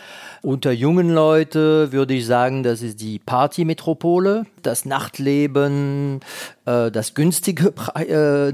Unter 0.42 0.72
jungen 0.72 1.10
Leuten 1.10 1.92
würde 1.92 2.14
ich 2.14 2.26
sagen, 2.26 2.62
das 2.62 2.82
ist 2.82 3.00
die 3.00 3.18
Partymetropole, 3.18 4.46
das 4.62 4.84
Nachtleben, 4.84 6.20
das 6.64 7.14
günstige 7.14 7.72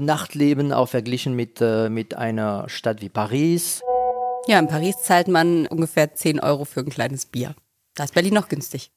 Nachtleben 0.01 0.71
auch 0.71 0.89
verglichen 0.89 1.35
mit, 1.35 1.61
mit 1.89 2.15
einer 2.15 2.67
Stadt 2.69 3.01
wie 3.01 3.09
Paris. 3.09 3.81
Ja, 4.47 4.59
in 4.59 4.67
Paris 4.67 4.95
zahlt 5.03 5.27
man 5.27 5.67
ungefähr 5.67 6.13
10 6.13 6.39
Euro 6.39 6.63
für 6.63 6.79
ein 6.79 6.89
kleines 6.89 7.25
Bier. 7.25 7.53
Da 7.95 8.05
ist 8.05 8.13
Berlin 8.13 8.33
noch 8.33 8.47
günstig. 8.47 8.91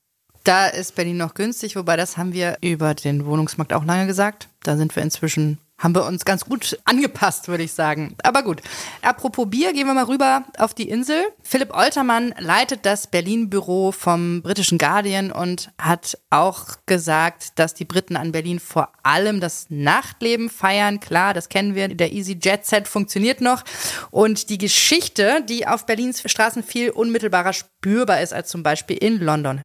Da 0.44 0.68
ist 0.68 0.94
Berlin 0.94 1.16
noch 1.16 1.34
günstig, 1.34 1.74
wobei 1.74 1.96
das 1.96 2.16
haben 2.16 2.32
wir 2.32 2.56
über 2.60 2.94
den 2.94 3.26
Wohnungsmarkt 3.26 3.72
auch 3.72 3.84
lange 3.84 4.06
gesagt. 4.06 4.48
Da 4.62 4.76
sind 4.76 4.94
wir 4.94 5.02
inzwischen 5.02 5.58
haben 5.80 5.94
wir 5.94 6.04
uns 6.04 6.24
ganz 6.24 6.44
gut 6.44 6.78
angepasst, 6.84 7.48
würde 7.48 7.64
ich 7.64 7.72
sagen. 7.72 8.14
Aber 8.22 8.42
gut. 8.42 8.60
Apropos 9.02 9.48
Bier, 9.48 9.72
gehen 9.72 9.86
wir 9.86 9.94
mal 9.94 10.04
rüber 10.04 10.44
auf 10.58 10.74
die 10.74 10.88
Insel. 10.88 11.24
Philipp 11.42 11.74
Oltermann 11.74 12.34
leitet 12.38 12.84
das 12.84 13.06
Berlin-Büro 13.06 13.90
vom 13.90 14.42
britischen 14.42 14.78
Guardian 14.78 15.32
und 15.32 15.70
hat 15.78 16.18
auch 16.28 16.76
gesagt, 16.86 17.58
dass 17.58 17.74
die 17.74 17.86
Briten 17.86 18.16
an 18.16 18.30
Berlin 18.30 18.60
vor 18.60 18.92
allem 19.02 19.40
das 19.40 19.66
Nachtleben 19.70 20.50
feiern. 20.50 21.00
Klar, 21.00 21.32
das 21.32 21.48
kennen 21.48 21.74
wir. 21.74 21.88
Der 21.88 22.12
Easy 22.12 22.38
Jet 22.40 22.66
Set 22.66 22.86
funktioniert 22.86 23.40
noch. 23.40 23.64
Und 24.10 24.50
die 24.50 24.58
Geschichte, 24.58 25.42
die 25.48 25.66
auf 25.66 25.86
Berlins 25.86 26.22
Straßen 26.24 26.62
viel 26.62 26.90
unmittelbarer 26.90 27.54
spürbar 27.54 28.20
ist 28.20 28.34
als 28.34 28.50
zum 28.50 28.62
Beispiel 28.62 28.98
in 28.98 29.18
London. 29.18 29.62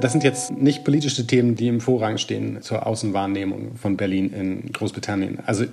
Das 0.00 0.10
sind 0.10 0.24
jetzt 0.24 0.50
nicht 0.50 0.84
politische 0.84 1.26
Themen, 1.26 1.54
die 1.54 1.68
im 1.68 1.80
Vorrang 1.80 2.18
stehen 2.18 2.62
zur 2.62 2.86
Außenwahrnehmung 2.86 3.76
von 3.76 3.96
Berlin 3.96 4.32
in 4.32 4.72
Großbritannien. 4.72 5.38
Also 5.46 5.66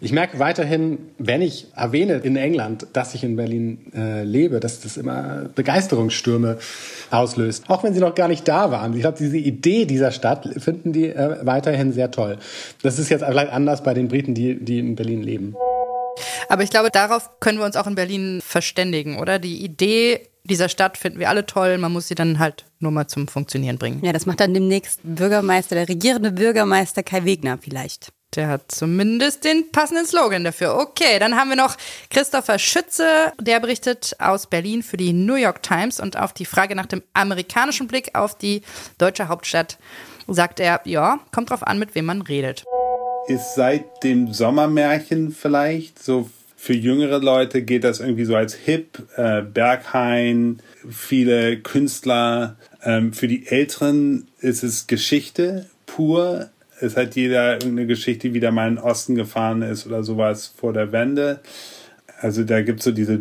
ich 0.00 0.10
merke 0.10 0.40
weiterhin, 0.40 0.98
wenn 1.18 1.42
ich 1.42 1.68
erwähne 1.76 2.14
in 2.14 2.34
England, 2.34 2.88
dass 2.92 3.14
ich 3.14 3.22
in 3.22 3.36
Berlin 3.36 3.92
äh, 3.94 4.24
lebe, 4.24 4.58
dass 4.58 4.80
das 4.80 4.96
immer 4.96 5.48
Begeisterungsstürme 5.54 6.58
auslöst, 7.12 7.64
auch 7.68 7.84
wenn 7.84 7.94
sie 7.94 8.00
noch 8.00 8.16
gar 8.16 8.26
nicht 8.26 8.48
da 8.48 8.72
waren. 8.72 8.94
Ich 8.94 9.02
glaube, 9.02 9.18
diese 9.18 9.38
Idee 9.38 9.84
dieser 9.84 10.10
Stadt 10.10 10.48
finden 10.58 10.92
die 10.92 11.10
äh, 11.10 11.46
weiterhin 11.46 11.92
sehr 11.92 12.10
toll. 12.10 12.38
Das 12.82 12.98
ist 12.98 13.10
jetzt 13.10 13.24
vielleicht 13.24 13.52
anders 13.52 13.84
bei 13.84 13.94
den 13.94 14.08
Briten, 14.08 14.34
die, 14.34 14.56
die 14.56 14.80
in 14.80 14.96
Berlin 14.96 15.22
leben. 15.22 15.54
Aber 16.48 16.64
ich 16.64 16.70
glaube, 16.70 16.90
darauf 16.90 17.30
können 17.38 17.58
wir 17.58 17.64
uns 17.64 17.76
auch 17.76 17.86
in 17.86 17.94
Berlin 17.94 18.40
verständigen, 18.44 19.20
oder? 19.20 19.38
Die 19.38 19.64
Idee 19.64 20.20
dieser 20.44 20.68
Stadt 20.68 20.96
finden 20.98 21.18
wir 21.18 21.28
alle 21.28 21.46
toll. 21.46 21.78
Man 21.78 21.92
muss 21.92 22.08
sie 22.08 22.14
dann 22.14 22.38
halt 22.38 22.64
nur 22.80 22.90
mal 22.90 23.06
zum 23.06 23.28
Funktionieren 23.28 23.78
bringen. 23.78 24.04
Ja, 24.04 24.12
das 24.12 24.26
macht 24.26 24.40
dann 24.40 24.54
demnächst 24.54 25.00
Bürgermeister, 25.02 25.74
der 25.74 25.88
regierende 25.88 26.32
Bürgermeister 26.32 27.02
Kai 27.02 27.24
Wegner 27.24 27.58
vielleicht. 27.60 28.12
Der 28.34 28.48
hat 28.48 28.72
zumindest 28.72 29.44
den 29.44 29.70
passenden 29.72 30.06
Slogan 30.06 30.42
dafür. 30.42 30.78
Okay, 30.78 31.18
dann 31.18 31.36
haben 31.36 31.50
wir 31.50 31.56
noch 31.56 31.76
Christopher 32.08 32.58
Schütze, 32.58 33.32
der 33.38 33.60
berichtet 33.60 34.16
aus 34.18 34.46
Berlin 34.46 34.82
für 34.82 34.96
die 34.96 35.12
New 35.12 35.34
York 35.34 35.62
Times 35.62 36.00
und 36.00 36.16
auf 36.16 36.32
die 36.32 36.46
Frage 36.46 36.74
nach 36.74 36.86
dem 36.86 37.02
amerikanischen 37.12 37.88
Blick 37.88 38.14
auf 38.14 38.36
die 38.36 38.62
deutsche 38.96 39.28
Hauptstadt 39.28 39.78
sagt 40.28 40.60
er, 40.60 40.80
ja, 40.84 41.18
kommt 41.30 41.50
drauf 41.50 41.66
an, 41.66 41.78
mit 41.78 41.94
wem 41.94 42.06
man 42.06 42.22
redet. 42.22 42.64
Ist 43.26 43.54
seit 43.54 44.02
dem 44.02 44.32
Sommermärchen 44.32 45.30
vielleicht 45.30 46.02
so 46.02 46.30
für 46.62 46.74
jüngere 46.74 47.18
Leute 47.18 47.62
geht 47.62 47.82
das 47.82 47.98
irgendwie 47.98 48.24
so 48.24 48.36
als 48.36 48.54
hip, 48.54 49.02
äh, 49.16 49.42
Berghain, 49.42 50.60
viele 50.88 51.58
Künstler. 51.58 52.54
Ähm, 52.84 53.12
für 53.12 53.26
die 53.26 53.48
Älteren 53.48 54.28
ist 54.38 54.62
es 54.62 54.86
Geschichte 54.86 55.66
pur. 55.86 56.50
Es 56.80 56.96
hat 56.96 57.16
jeder 57.16 57.54
irgendeine 57.54 57.88
Geschichte, 57.88 58.32
wie 58.32 58.38
der 58.38 58.52
mal 58.52 58.68
in 58.68 58.76
den 58.76 58.84
Osten 58.84 59.16
gefahren 59.16 59.62
ist 59.62 59.88
oder 59.88 60.04
sowas 60.04 60.54
vor 60.56 60.72
der 60.72 60.92
Wende. 60.92 61.40
Also 62.20 62.44
da 62.44 62.62
gibt 62.62 62.78
es 62.78 62.84
so 62.84 62.92
diese 62.92 63.20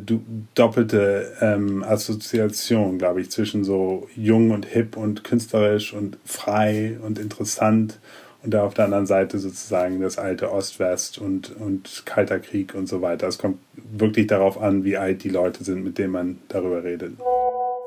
doppelte 0.53 1.33
ähm, 1.41 1.83
Assoziation, 1.83 3.00
glaube 3.00 3.21
ich, 3.21 3.31
zwischen 3.31 3.63
so 3.63 4.07
jung 4.15 4.51
und 4.51 4.67
hip 4.67 4.95
und 4.95 5.24
künstlerisch 5.24 5.93
und 5.93 6.19
frei 6.25 7.00
und 7.01 7.17
interessant 7.17 7.98
und 8.43 8.53
da 8.53 8.63
auf 8.63 8.74
der 8.74 8.86
anderen 8.86 9.05
Seite 9.05 9.38
sozusagen 9.38 10.01
das 10.01 10.17
alte 10.17 10.51
Ost-West 10.51 11.19
und, 11.19 11.55
und 11.57 12.03
Kalter 12.05 12.39
Krieg 12.39 12.74
und 12.74 12.88
so 12.88 13.01
weiter. 13.01 13.27
Es 13.27 13.38
kommt 13.38 13.60
wirklich 13.75 14.27
darauf 14.27 14.60
an, 14.60 14.83
wie 14.83 14.98
alt 14.98 15.24
die 15.24 15.29
Leute 15.29 15.63
sind, 15.63 15.83
mit 15.83 15.98
denen 15.98 16.12
man 16.12 16.39
darüber 16.48 16.83
redet. 16.83 17.13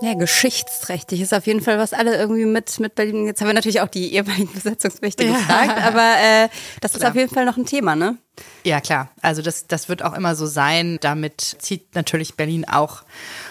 Ja, 0.01 0.15
geschichtsträchtig 0.15 1.21
ist 1.21 1.33
auf 1.33 1.47
jeden 1.47 1.61
Fall, 1.61 1.79
was 1.79 1.93
alle 1.93 2.17
irgendwie 2.17 2.45
mit, 2.45 2.79
mit 2.79 2.95
Berlin. 2.95 3.27
Jetzt 3.27 3.41
haben 3.41 3.49
wir 3.49 3.55
natürlich 3.55 3.81
auch 3.81 3.89
die 3.89 4.15
ehemaligen 4.15 4.53
Besatzungsmächte 4.53 5.25
ja. 5.25 5.33
gefragt, 5.33 5.83
aber 5.83 6.15
äh, 6.21 6.49
das 6.81 6.93
klar. 6.93 7.03
ist 7.03 7.09
auf 7.11 7.17
jeden 7.17 7.33
Fall 7.33 7.45
noch 7.45 7.57
ein 7.57 7.67
Thema, 7.67 7.97
ne? 7.97 8.19
Ja, 8.65 8.81
klar. 8.81 9.11
Also 9.21 9.43
das, 9.43 9.67
das 9.67 9.89
wird 9.89 10.03
auch 10.03 10.15
immer 10.15 10.35
so 10.35 10.47
sein. 10.47 10.99
Damit 11.01 11.41
zieht 11.59 11.95
natürlich 11.95 12.35
Berlin 12.35 12.65
auch 12.65 13.03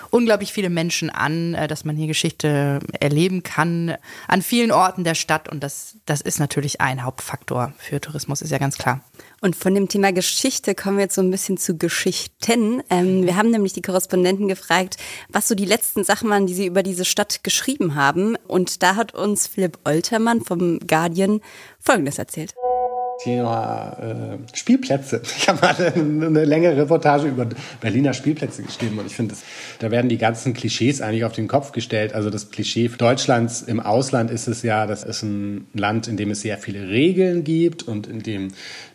unglaublich 0.10 0.54
viele 0.54 0.70
Menschen 0.70 1.10
an, 1.10 1.54
äh, 1.54 1.68
dass 1.68 1.86
man 1.86 1.96
hier 1.96 2.08
Geschichte 2.08 2.80
erleben 3.00 3.44
kann 3.44 3.96
an 4.28 4.42
vielen 4.42 4.72
Orten 4.72 5.04
der 5.04 5.16
Stadt. 5.16 5.50
Und 5.50 5.64
das, 5.64 5.96
das 6.06 6.22
ist 6.22 6.40
natürlich 6.40 6.82
ein 6.82 7.04
Hauptfaktor 7.04 7.74
für 7.78 8.02
Tourismus, 8.02 8.42
ist 8.42 8.52
ja 8.52 8.58
ganz 8.58 8.78
klar. 8.78 9.02
Und 9.42 9.56
von 9.56 9.76
dem 9.76 9.88
Thema 9.88 10.12
Geschichte 10.12 10.76
kommen 10.76 10.98
wir 10.98 11.04
jetzt 11.04 11.16
so 11.16 11.22
ein 11.22 11.32
bisschen 11.32 11.58
zu 11.58 11.78
Geschichten. 11.78 12.82
Ähm, 12.90 13.24
wir 13.24 13.36
haben 13.36 13.52
nämlich 13.52 13.74
die 13.74 13.82
Korrespondenten 13.82 14.48
gefragt, 14.48 14.98
was 15.30 15.48
so 15.48 15.56
die 15.56 15.66
letzten 15.66 16.04
Sachen 16.04 16.30
waren, 16.30 16.48
die 16.48 16.54
sie 16.54 16.66
über 16.66 16.84
diese 16.84 17.06
Stadt 17.06 17.44
geschrieben 17.44 17.96
haben. 17.96 18.36
Und 18.48 18.84
da 18.84 18.96
hat 18.96 19.14
uns 19.14 19.48
Philipp 19.48 19.80
Oltermann 19.84 20.42
vom 20.42 20.80
Guardian 20.80 21.42
Folgendes 21.80 22.18
erzählt. 22.18 22.54
Thema 23.24 23.98
äh, 24.02 24.58
Spielplätze. 24.58 25.22
Ich 25.44 25.50
habe 25.50 25.60
mal 25.62 25.76
eine, 25.76 26.26
eine 26.28 26.46
längere 26.46 26.78
Reportage 26.78 27.28
über 27.28 27.48
Berliner 27.82 28.14
Spielplätze 28.14 28.64
geschrieben 28.64 28.98
und 28.98 29.08
ich 29.08 29.16
finde, 29.16 29.36
da 29.80 29.92
werden 29.92 30.08
die 30.10 30.18
ganzen 30.18 30.54
Klischees 30.54 31.02
eigentlich 31.02 31.26
auf 31.26 31.34
den 31.34 31.48
Kopf 31.48 31.72
gestellt. 31.72 32.14
Also 32.14 32.30
das 32.30 32.52
Klischee 32.52 32.88
Deutschlands 32.88 33.62
im 33.62 33.80
Ausland 33.80 34.32
ist 34.32 34.48
es 34.48 34.64
ja, 34.64 34.88
das 34.88 35.04
ist 35.04 35.24
ein 35.24 35.68
Land, 35.74 36.08
in 36.08 36.18
dem 36.18 36.32
es 36.32 36.42
sehr 36.42 36.58
viele 36.58 36.88
Regeln 36.90 37.44
gibt 37.44 37.84
und 37.84 38.08
in 38.08 38.24
dem 38.24 38.50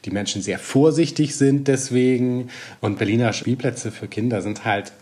die 0.04 0.11
Menschen 0.11 0.42
sehr 0.42 0.58
vorsichtig 0.58 1.37
sind 1.37 1.68
deswegen. 1.68 2.49
Und 2.80 2.99
Berliner 2.99 3.32
Spielplätze 3.32 3.90
für 3.90 4.08
Kinder 4.08 4.40
sind 4.42 4.64
halt 4.64 4.92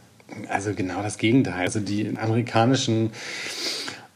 also 0.48 0.72
genau 0.74 1.02
das 1.02 1.18
Gegenteil. 1.18 1.60
Also 1.62 1.80
die 1.80 2.12
amerikanischen 2.16 3.10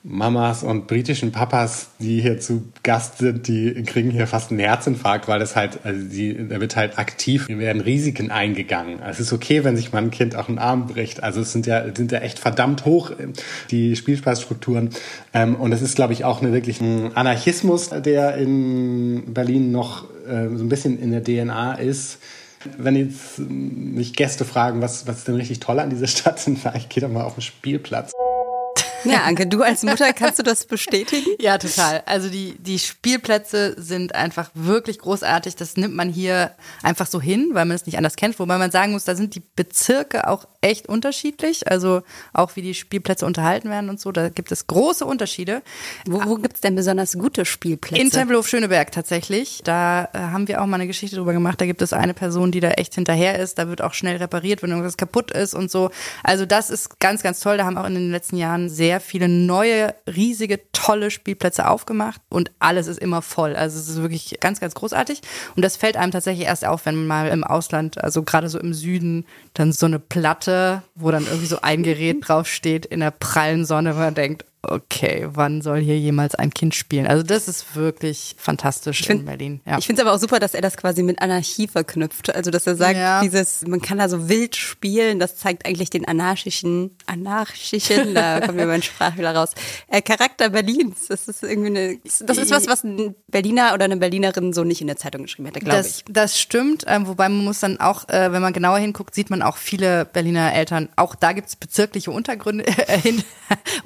Mamas 0.02 0.62
und 0.62 0.86
britischen 0.86 1.30
Papas, 1.30 1.90
die 1.98 2.22
hier 2.22 2.40
zu 2.40 2.64
Gast 2.82 3.18
sind, 3.18 3.48
die 3.48 3.82
kriegen 3.82 4.10
hier 4.10 4.26
fast 4.26 4.50
einen 4.50 4.58
Herzinfarkt, 4.58 5.28
weil 5.28 5.38
das 5.38 5.56
halt, 5.56 5.80
also 5.84 6.08
die, 6.08 6.48
da 6.48 6.58
wird 6.58 6.74
halt 6.74 6.98
aktiv, 6.98 7.48
hier 7.48 7.58
werden 7.58 7.82
Risiken 7.82 8.30
eingegangen. 8.30 9.00
Also 9.00 9.20
es 9.20 9.26
ist 9.26 9.32
okay, 9.34 9.62
wenn 9.62 9.76
sich 9.76 9.92
mal 9.92 9.98
ein 9.98 10.10
Kind 10.10 10.36
auch 10.36 10.48
einen 10.48 10.58
Arm 10.58 10.86
bricht. 10.86 11.22
Also 11.22 11.42
es 11.42 11.52
sind 11.52 11.66
ja, 11.66 11.84
sind 11.94 12.12
ja 12.12 12.20
echt 12.20 12.38
verdammt 12.38 12.86
hoch, 12.86 13.12
die 13.70 13.94
Spielspaßstrukturen. 13.94 14.88
Ähm, 15.34 15.56
und 15.56 15.72
es 15.72 15.82
ist, 15.82 15.96
glaube 15.96 16.14
ich, 16.14 16.24
auch 16.24 16.40
eine 16.40 16.54
wirklich 16.54 16.80
ein 16.80 17.14
Anarchismus, 17.14 17.90
der 17.90 18.36
in 18.36 19.34
Berlin 19.34 19.70
noch 19.70 20.04
äh, 20.26 20.48
so 20.54 20.64
ein 20.64 20.70
bisschen 20.70 20.98
in 20.98 21.10
der 21.10 21.22
DNA 21.22 21.74
ist. 21.74 22.20
Wenn 22.78 22.96
jetzt 22.96 23.38
mich 23.38 24.14
Gäste 24.14 24.46
fragen, 24.46 24.80
was, 24.80 25.06
was 25.06 25.18
ist 25.18 25.28
denn 25.28 25.34
richtig 25.34 25.60
toll 25.60 25.78
an 25.78 25.90
dieser 25.90 26.06
Stadt, 26.06 26.46
dann 26.46 26.56
sage 26.62 26.78
ich, 26.78 26.88
geh 26.88 27.00
doch 27.00 27.10
mal 27.10 27.24
auf 27.24 27.34
den 27.34 27.42
Spielplatz. 27.42 28.12
Ja, 29.04 29.22
Anke, 29.24 29.46
du 29.46 29.62
als 29.62 29.82
Mutter 29.82 30.12
kannst 30.12 30.38
du 30.38 30.42
das 30.42 30.66
bestätigen? 30.66 31.26
Ja, 31.38 31.58
total. 31.58 32.02
Also 32.06 32.28
die, 32.28 32.56
die 32.58 32.78
Spielplätze 32.78 33.74
sind 33.78 34.14
einfach 34.14 34.50
wirklich 34.54 34.98
großartig. 34.98 35.56
Das 35.56 35.76
nimmt 35.76 35.94
man 35.94 36.08
hier 36.08 36.52
einfach 36.82 37.06
so 37.06 37.20
hin, 37.20 37.50
weil 37.52 37.64
man 37.64 37.74
es 37.74 37.86
nicht 37.86 37.96
anders 37.96 38.16
kennt. 38.16 38.38
Wobei 38.38 38.58
man 38.58 38.70
sagen 38.70 38.92
muss, 38.92 39.04
da 39.04 39.14
sind 39.14 39.34
die 39.34 39.42
Bezirke 39.56 40.28
auch 40.28 40.46
echt 40.60 40.88
unterschiedlich. 40.88 41.70
Also 41.70 42.02
auch 42.32 42.56
wie 42.56 42.62
die 42.62 42.74
Spielplätze 42.74 43.24
unterhalten 43.26 43.70
werden 43.70 43.90
und 43.90 44.00
so. 44.00 44.12
Da 44.12 44.28
gibt 44.28 44.52
es 44.52 44.66
große 44.66 45.04
Unterschiede. 45.04 45.62
Wo, 46.06 46.22
wo 46.24 46.34
gibt 46.36 46.56
es 46.56 46.60
denn 46.60 46.74
besonders 46.74 47.14
gute 47.14 47.44
Spielplätze? 47.44 48.02
In 48.02 48.10
Tempelhof-Schöneberg 48.10 48.92
tatsächlich. 48.92 49.62
Da 49.64 50.08
äh, 50.12 50.18
haben 50.18 50.48
wir 50.48 50.60
auch 50.60 50.66
mal 50.66 50.76
eine 50.76 50.86
Geschichte 50.86 51.16
drüber 51.16 51.32
gemacht. 51.32 51.60
Da 51.60 51.66
gibt 51.66 51.82
es 51.82 51.92
eine 51.92 52.14
Person, 52.14 52.52
die 52.52 52.60
da 52.60 52.70
echt 52.72 52.94
hinterher 52.94 53.38
ist. 53.38 53.58
Da 53.58 53.68
wird 53.68 53.82
auch 53.82 53.94
schnell 53.94 54.16
repariert, 54.16 54.62
wenn 54.62 54.70
irgendwas 54.70 54.96
kaputt 54.96 55.30
ist 55.30 55.54
und 55.54 55.70
so. 55.70 55.90
Also 56.22 56.46
das 56.46 56.70
ist 56.70 57.00
ganz, 57.00 57.22
ganz 57.22 57.40
toll. 57.40 57.56
Da 57.56 57.64
haben 57.64 57.78
auch 57.78 57.86
in 57.86 57.94
den 57.94 58.10
letzten 58.10 58.36
Jahren 58.36 58.68
sehr 58.68 58.89
viele 58.98 59.28
neue, 59.28 59.94
riesige, 60.08 60.60
tolle 60.72 61.12
Spielplätze 61.12 61.68
aufgemacht 61.68 62.20
und 62.28 62.50
alles 62.58 62.88
ist 62.88 62.98
immer 62.98 63.22
voll. 63.22 63.54
Also 63.54 63.78
es 63.78 63.88
ist 63.88 64.02
wirklich 64.02 64.38
ganz, 64.40 64.58
ganz 64.58 64.74
großartig. 64.74 65.20
Und 65.54 65.64
das 65.64 65.76
fällt 65.76 65.96
einem 65.96 66.10
tatsächlich 66.10 66.46
erst 66.46 66.66
auf, 66.66 66.86
wenn 66.86 66.96
man 66.96 67.06
mal 67.06 67.28
im 67.28 67.44
Ausland, 67.44 68.02
also 68.02 68.22
gerade 68.22 68.48
so 68.48 68.58
im 68.58 68.74
Süden, 68.74 69.26
dann 69.54 69.72
so 69.72 69.86
eine 69.86 69.98
Platte, 69.98 70.82
wo 70.96 71.10
dann 71.10 71.26
irgendwie 71.26 71.46
so 71.46 71.60
ein 71.60 71.82
Gerät 71.84 72.26
draufsteht 72.26 72.86
in 72.86 73.00
der 73.00 73.12
prallen 73.12 73.64
Sonne, 73.64 73.94
wo 73.94 74.00
man 74.00 74.14
denkt, 74.14 74.44
okay, 74.62 75.26
wann 75.30 75.62
soll 75.62 75.80
hier 75.80 75.98
jemals 75.98 76.34
ein 76.34 76.52
Kind 76.52 76.74
spielen? 76.74 77.06
Also 77.06 77.22
das 77.22 77.48
ist 77.48 77.74
wirklich 77.76 78.34
fantastisch 78.38 79.02
find, 79.02 79.20
in 79.20 79.26
Berlin. 79.26 79.60
Ja. 79.66 79.78
Ich 79.78 79.86
finde 79.86 80.02
es 80.02 80.06
aber 80.06 80.14
auch 80.14 80.20
super, 80.20 80.38
dass 80.38 80.54
er 80.54 80.60
das 80.60 80.76
quasi 80.76 81.02
mit 81.02 81.22
Anarchie 81.22 81.66
verknüpft. 81.66 82.34
Also 82.34 82.50
dass 82.50 82.66
er 82.66 82.76
sagt, 82.76 82.96
ja. 82.96 83.22
dieses, 83.22 83.66
man 83.66 83.80
kann 83.80 83.98
da 83.98 84.08
so 84.08 84.28
wild 84.28 84.56
spielen, 84.56 85.18
das 85.18 85.36
zeigt 85.36 85.66
eigentlich 85.66 85.88
den 85.90 86.06
anarchischen, 86.06 86.96
anarchischen, 87.06 88.14
da 88.14 88.40
kommt 88.46 88.56
mir 88.56 88.66
mein 88.66 88.82
Sprachfehler 88.82 89.34
raus, 89.34 89.50
äh, 89.88 90.02
Charakter 90.02 90.50
Berlins. 90.50 91.06
Das 91.08 91.26
ist 91.28 91.42
irgendwie 91.42 91.68
eine, 91.68 91.98
das 92.04 92.36
ist 92.36 92.50
was, 92.50 92.66
was 92.66 92.84
ein 92.84 93.14
Berliner 93.28 93.72
oder 93.72 93.86
eine 93.86 93.96
Berlinerin 93.96 94.52
so 94.52 94.64
nicht 94.64 94.82
in 94.82 94.86
der 94.88 94.96
Zeitung 94.96 95.22
geschrieben 95.22 95.46
hätte, 95.46 95.60
glaube 95.60 95.86
ich. 95.86 96.04
Das 96.10 96.38
stimmt, 96.38 96.84
ähm, 96.86 97.06
wobei 97.06 97.28
man 97.28 97.44
muss 97.44 97.60
dann 97.60 97.80
auch, 97.80 98.08
äh, 98.08 98.32
wenn 98.32 98.42
man 98.42 98.52
genauer 98.52 98.78
hinguckt, 98.78 99.14
sieht 99.14 99.30
man 99.30 99.40
auch 99.40 99.56
viele 99.56 100.04
Berliner 100.04 100.52
Eltern, 100.52 100.90
auch 100.96 101.14
da 101.14 101.32
gibt 101.32 101.48
es 101.48 101.56
bezirkliche 101.56 102.10
Untergründe, 102.10 102.66
äh, 102.86 103.00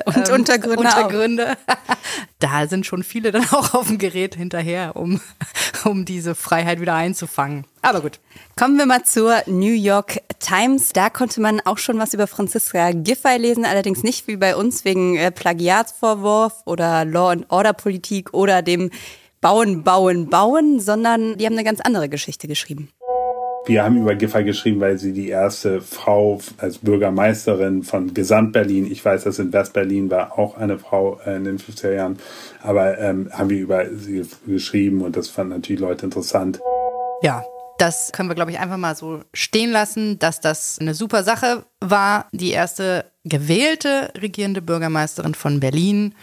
Unterschiede 0.00 0.04
und 0.06 0.28
ähm, 0.28 0.34
Untergründe. 0.34 0.78
Untergründe. 0.78 1.56
da 2.38 2.66
sind 2.66 2.86
schon 2.86 3.02
viele 3.02 3.32
dann 3.32 3.44
auch 3.50 3.74
auf 3.74 3.88
dem 3.88 3.98
Gerät 3.98 4.34
hinterher, 4.34 4.96
um, 4.96 5.20
um 5.84 6.04
diese 6.04 6.34
Freiheit 6.34 6.80
wieder 6.80 6.94
einzufangen. 6.94 7.64
Aber 7.82 8.00
gut. 8.00 8.20
Kommen 8.56 8.78
wir 8.78 8.86
mal 8.86 9.04
zur 9.04 9.42
New 9.46 9.72
York 9.72 10.20
Times. 10.38 10.90
Da 10.92 11.10
konnte 11.10 11.40
man 11.40 11.60
auch 11.60 11.78
schon 11.78 11.98
was 11.98 12.14
über 12.14 12.26
Franziska 12.26 12.92
Giffey 12.92 13.36
lesen, 13.38 13.64
allerdings 13.64 14.02
nicht 14.02 14.28
wie 14.28 14.36
bei 14.36 14.56
uns 14.56 14.84
wegen 14.84 15.16
äh, 15.16 15.30
Plagiatsvorwurf 15.30 16.62
oder 16.64 17.04
Law 17.04 17.30
and 17.30 17.46
Order 17.50 17.72
Politik 17.72 18.34
oder 18.34 18.62
dem 18.62 18.90
Bauen, 19.40 19.82
Bauen, 19.82 20.30
Bauen, 20.30 20.78
sondern 20.78 21.36
die 21.36 21.46
haben 21.46 21.54
eine 21.54 21.64
ganz 21.64 21.80
andere 21.80 22.08
Geschichte 22.08 22.46
geschrieben. 22.46 22.90
Wir 23.64 23.84
haben 23.84 23.96
über 23.96 24.16
Giffey 24.16 24.42
geschrieben, 24.42 24.80
weil 24.80 24.98
sie 24.98 25.12
die 25.12 25.28
erste 25.28 25.80
Frau 25.80 26.40
als 26.58 26.78
Bürgermeisterin 26.78 27.84
von 27.84 28.12
Gesamt-Berlin, 28.12 28.90
ich 28.90 29.04
weiß, 29.04 29.22
dass 29.22 29.38
in 29.38 29.52
West-Berlin 29.52 30.10
war 30.10 30.36
auch 30.36 30.56
eine 30.56 30.80
Frau 30.80 31.20
in 31.24 31.44
den 31.44 31.58
50er 31.58 31.92
Jahren, 31.92 32.18
aber 32.60 32.98
ähm, 32.98 33.30
haben 33.32 33.50
wir 33.50 33.60
über 33.60 33.86
sie 33.94 34.26
geschrieben 34.46 35.00
und 35.02 35.16
das 35.16 35.28
fanden 35.28 35.54
natürlich 35.54 35.80
Leute 35.80 36.06
interessant. 36.06 36.58
Ja, 37.22 37.44
das 37.78 38.10
können 38.12 38.28
wir, 38.28 38.34
glaube 38.34 38.50
ich, 38.50 38.58
einfach 38.58 38.76
mal 38.78 38.96
so 38.96 39.20
stehen 39.32 39.70
lassen, 39.70 40.18
dass 40.18 40.40
das 40.40 40.78
eine 40.80 40.94
super 40.94 41.22
Sache 41.22 41.64
war. 41.80 42.26
Die 42.32 42.50
erste 42.50 43.04
gewählte 43.24 44.12
regierende 44.20 44.60
Bürgermeisterin 44.60 45.34
von 45.34 45.60
Berlin. 45.60 46.14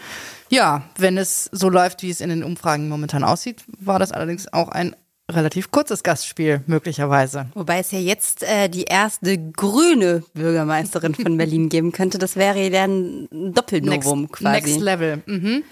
Ja, 0.50 0.82
wenn 0.98 1.16
es 1.16 1.48
so 1.52 1.70
läuft, 1.70 2.02
wie 2.02 2.10
es 2.10 2.20
in 2.20 2.28
den 2.28 2.44
Umfragen 2.44 2.88
momentan 2.88 3.24
aussieht, 3.24 3.64
war 3.78 3.98
das 3.98 4.12
allerdings 4.12 4.52
auch 4.52 4.68
ein 4.68 4.94
relativ 5.34 5.70
kurzes 5.70 6.02
Gastspiel 6.02 6.62
möglicherweise. 6.66 7.46
Wobei 7.54 7.78
es 7.78 7.90
ja 7.90 7.98
jetzt 7.98 8.42
äh, 8.42 8.68
die 8.68 8.84
erste 8.84 9.38
grüne 9.38 10.22
Bürgermeisterin 10.34 11.14
von 11.14 11.36
Berlin 11.36 11.68
geben 11.68 11.92
könnte. 11.92 12.18
Das 12.18 12.36
wäre 12.36 12.70
dann 12.70 13.28
ein 13.32 13.54
Doppelnovum 13.54 14.22
next, 14.22 14.34
quasi. 14.34 14.52
Next 14.52 14.80
Level. 14.80 15.22
Mhm. 15.26 15.64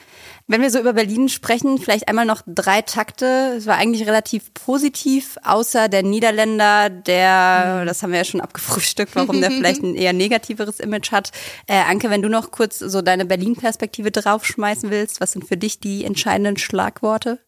Wenn 0.51 0.63
wir 0.63 0.71
so 0.71 0.81
über 0.81 0.95
Berlin 0.95 1.29
sprechen, 1.29 1.77
vielleicht 1.77 2.09
einmal 2.09 2.25
noch 2.25 2.41
drei 2.47 2.81
Takte. 2.81 3.57
Es 3.59 3.67
war 3.67 3.77
eigentlich 3.77 4.07
relativ 4.07 4.55
positiv, 4.55 5.37
außer 5.45 5.91
der 5.91 6.03
Niederländer, 6.03 6.89
der, 6.89 7.85
das 7.85 8.03
haben 8.03 8.13
wir 8.13 8.19
ja 8.19 8.25
schon 8.25 8.41
abgefrühstückt, 8.41 9.15
warum 9.15 9.43
der 9.43 9.51
vielleicht 9.51 9.83
ein 9.83 9.95
eher 9.95 10.15
negativeres 10.15 10.81
Image 10.81 11.13
hat. 11.13 11.33
Äh, 11.67 11.75
Anke, 11.75 12.09
wenn 12.09 12.23
du 12.23 12.31
noch 12.31 12.51
kurz 12.51 12.79
so 12.79 13.03
deine 13.03 13.27
Berlin-Perspektive 13.27 14.11
draufschmeißen 14.11 14.91
willst, 14.91 15.21
was 15.21 15.33
sind 15.33 15.47
für 15.47 15.59
dich 15.59 15.81
die 15.81 16.07
entscheidenden 16.07 16.57
Schlagworte? 16.57 17.41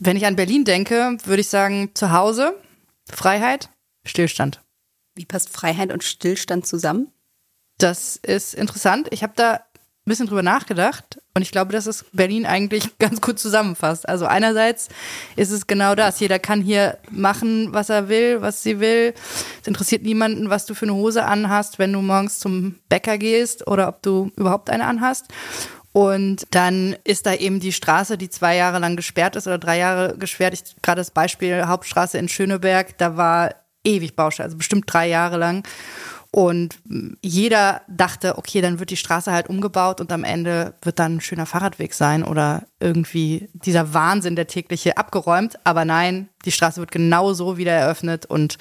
Wenn 0.00 0.16
ich 0.16 0.26
an 0.26 0.36
Berlin 0.36 0.64
denke, 0.64 1.18
würde 1.24 1.40
ich 1.40 1.48
sagen, 1.48 1.90
zu 1.94 2.12
Hause, 2.12 2.54
Freiheit, 3.10 3.70
Stillstand. 4.04 4.62
Wie 5.16 5.24
passt 5.24 5.48
Freiheit 5.48 5.92
und 5.92 6.04
Stillstand 6.04 6.68
zusammen? 6.68 7.08
Das 7.78 8.14
ist 8.14 8.54
interessant. 8.54 9.08
Ich 9.10 9.24
habe 9.24 9.32
da 9.34 9.54
ein 9.54 9.60
bisschen 10.04 10.28
drüber 10.28 10.44
nachgedacht 10.44 11.18
und 11.34 11.42
ich 11.42 11.50
glaube, 11.50 11.72
dass 11.72 11.86
es 11.86 12.04
Berlin 12.12 12.46
eigentlich 12.46 12.96
ganz 13.00 13.20
gut 13.20 13.40
zusammenfasst. 13.40 14.08
Also 14.08 14.26
einerseits 14.26 14.88
ist 15.34 15.50
es 15.50 15.66
genau 15.66 15.96
das. 15.96 16.20
Jeder 16.20 16.38
kann 16.38 16.62
hier 16.62 16.98
machen, 17.10 17.74
was 17.74 17.88
er 17.88 18.08
will, 18.08 18.40
was 18.40 18.62
sie 18.62 18.78
will. 18.78 19.14
Es 19.60 19.66
interessiert 19.66 20.04
niemanden, 20.04 20.48
was 20.48 20.64
du 20.64 20.74
für 20.74 20.86
eine 20.86 20.94
Hose 20.94 21.24
anhast, 21.24 21.80
wenn 21.80 21.92
du 21.92 22.02
morgens 22.02 22.38
zum 22.38 22.76
Bäcker 22.88 23.18
gehst 23.18 23.66
oder 23.66 23.88
ob 23.88 24.00
du 24.02 24.30
überhaupt 24.36 24.70
eine 24.70 24.86
anhast. 24.86 25.26
Und 25.98 26.46
dann 26.52 26.94
ist 27.02 27.26
da 27.26 27.34
eben 27.34 27.58
die 27.58 27.72
Straße, 27.72 28.16
die 28.16 28.30
zwei 28.30 28.54
Jahre 28.54 28.78
lang 28.78 28.94
gesperrt 28.94 29.34
ist 29.34 29.48
oder 29.48 29.58
drei 29.58 29.78
Jahre 29.78 30.16
gesperrt. 30.16 30.54
Ich 30.54 30.76
gerade 30.80 31.00
das 31.00 31.10
Beispiel 31.10 31.66
Hauptstraße 31.66 32.18
in 32.18 32.28
Schöneberg, 32.28 32.96
da 32.98 33.16
war 33.16 33.56
ewig 33.82 34.14
Baustelle, 34.14 34.44
also 34.44 34.56
bestimmt 34.56 34.84
drei 34.86 35.08
Jahre 35.08 35.38
lang. 35.38 35.66
Und 36.30 36.78
jeder 37.22 37.80
dachte, 37.88 38.36
okay, 38.36 38.60
dann 38.60 38.78
wird 38.78 38.90
die 38.90 38.98
Straße 38.98 39.32
halt 39.32 39.48
umgebaut 39.48 39.98
und 40.02 40.12
am 40.12 40.24
Ende 40.24 40.74
wird 40.82 40.98
dann 40.98 41.16
ein 41.16 41.20
schöner 41.22 41.46
Fahrradweg 41.46 41.94
sein 41.94 42.22
oder 42.22 42.64
irgendwie 42.80 43.48
dieser 43.54 43.94
Wahnsinn 43.94 44.36
der 44.36 44.46
tägliche 44.46 44.98
abgeräumt. 44.98 45.58
Aber 45.64 45.86
nein, 45.86 46.28
die 46.44 46.52
Straße 46.52 46.80
wird 46.80 46.90
genauso 46.90 47.56
wieder 47.56 47.72
eröffnet 47.72 48.26
und 48.26 48.58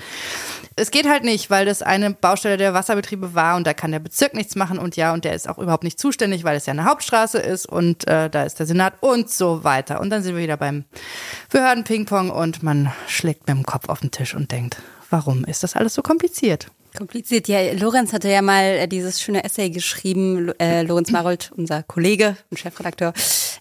es 0.77 0.91
geht 0.91 1.10
halt 1.10 1.25
nicht, 1.25 1.49
weil 1.49 1.65
das 1.65 1.82
eine 1.82 2.12
Baustelle 2.12 2.56
der 2.56 2.73
Wasserbetriebe 2.73 3.36
war 3.36 3.58
und 3.58 3.67
da 3.67 3.73
kann 3.73 3.91
der 3.91 3.99
Bezirk 3.99 4.34
nichts 4.34 4.56
machen 4.56 4.80
und 4.80 4.95
ja, 4.95 5.13
und 5.13 5.25
der 5.25 5.34
ist 5.34 5.49
auch 5.49 5.58
überhaupt 5.58 5.84
nicht 5.84 5.99
zuständig, 5.99 6.45
weil 6.45 6.56
es 6.56 6.67
ja 6.67 6.71
eine 6.71 6.86
Hauptstraße 6.86 7.38
ist 7.38 7.65
und 7.65 8.08
äh, 8.08 8.30
da 8.30 8.43
ist 8.43 8.60
der 8.60 8.65
Senat 8.65 8.93
und 9.01 9.30
so 9.30 9.65
weiter. 9.65 9.99
Und 9.99 10.10
dann 10.10 10.23
sind 10.23 10.36
wir 10.36 10.43
wieder 10.43 10.58
beim 10.58 10.86
Behörden-Ping-Pong 11.51 12.30
und 12.30 12.63
man 12.63 12.93
schlägt 13.08 13.45
mit 13.47 13.58
dem 13.58 13.65
Kopf 13.65 13.89
auf 13.89 13.99
den 13.99 14.12
Tisch 14.12 14.36
und 14.36 14.53
denkt, 14.53 14.77
warum 15.10 15.43
ist 15.43 15.63
das 15.63 15.75
alles 15.75 15.93
so 15.93 16.01
kompliziert? 16.01 16.71
Kompliziert. 16.95 17.47
Ja, 17.47 17.71
Lorenz 17.73 18.13
hatte 18.13 18.30
ja 18.30 18.41
mal 18.41 18.63
äh, 18.63 18.88
dieses 18.88 19.21
schöne 19.21 19.43
Essay 19.43 19.69
geschrieben, 19.69 20.52
äh, 20.60 20.84
Lorenz 20.84 21.12
Marold, 21.12 21.52
unser 21.56 21.84
Kollege 21.84 22.38
und 22.50 22.60
Chefredakteur, 22.60 23.13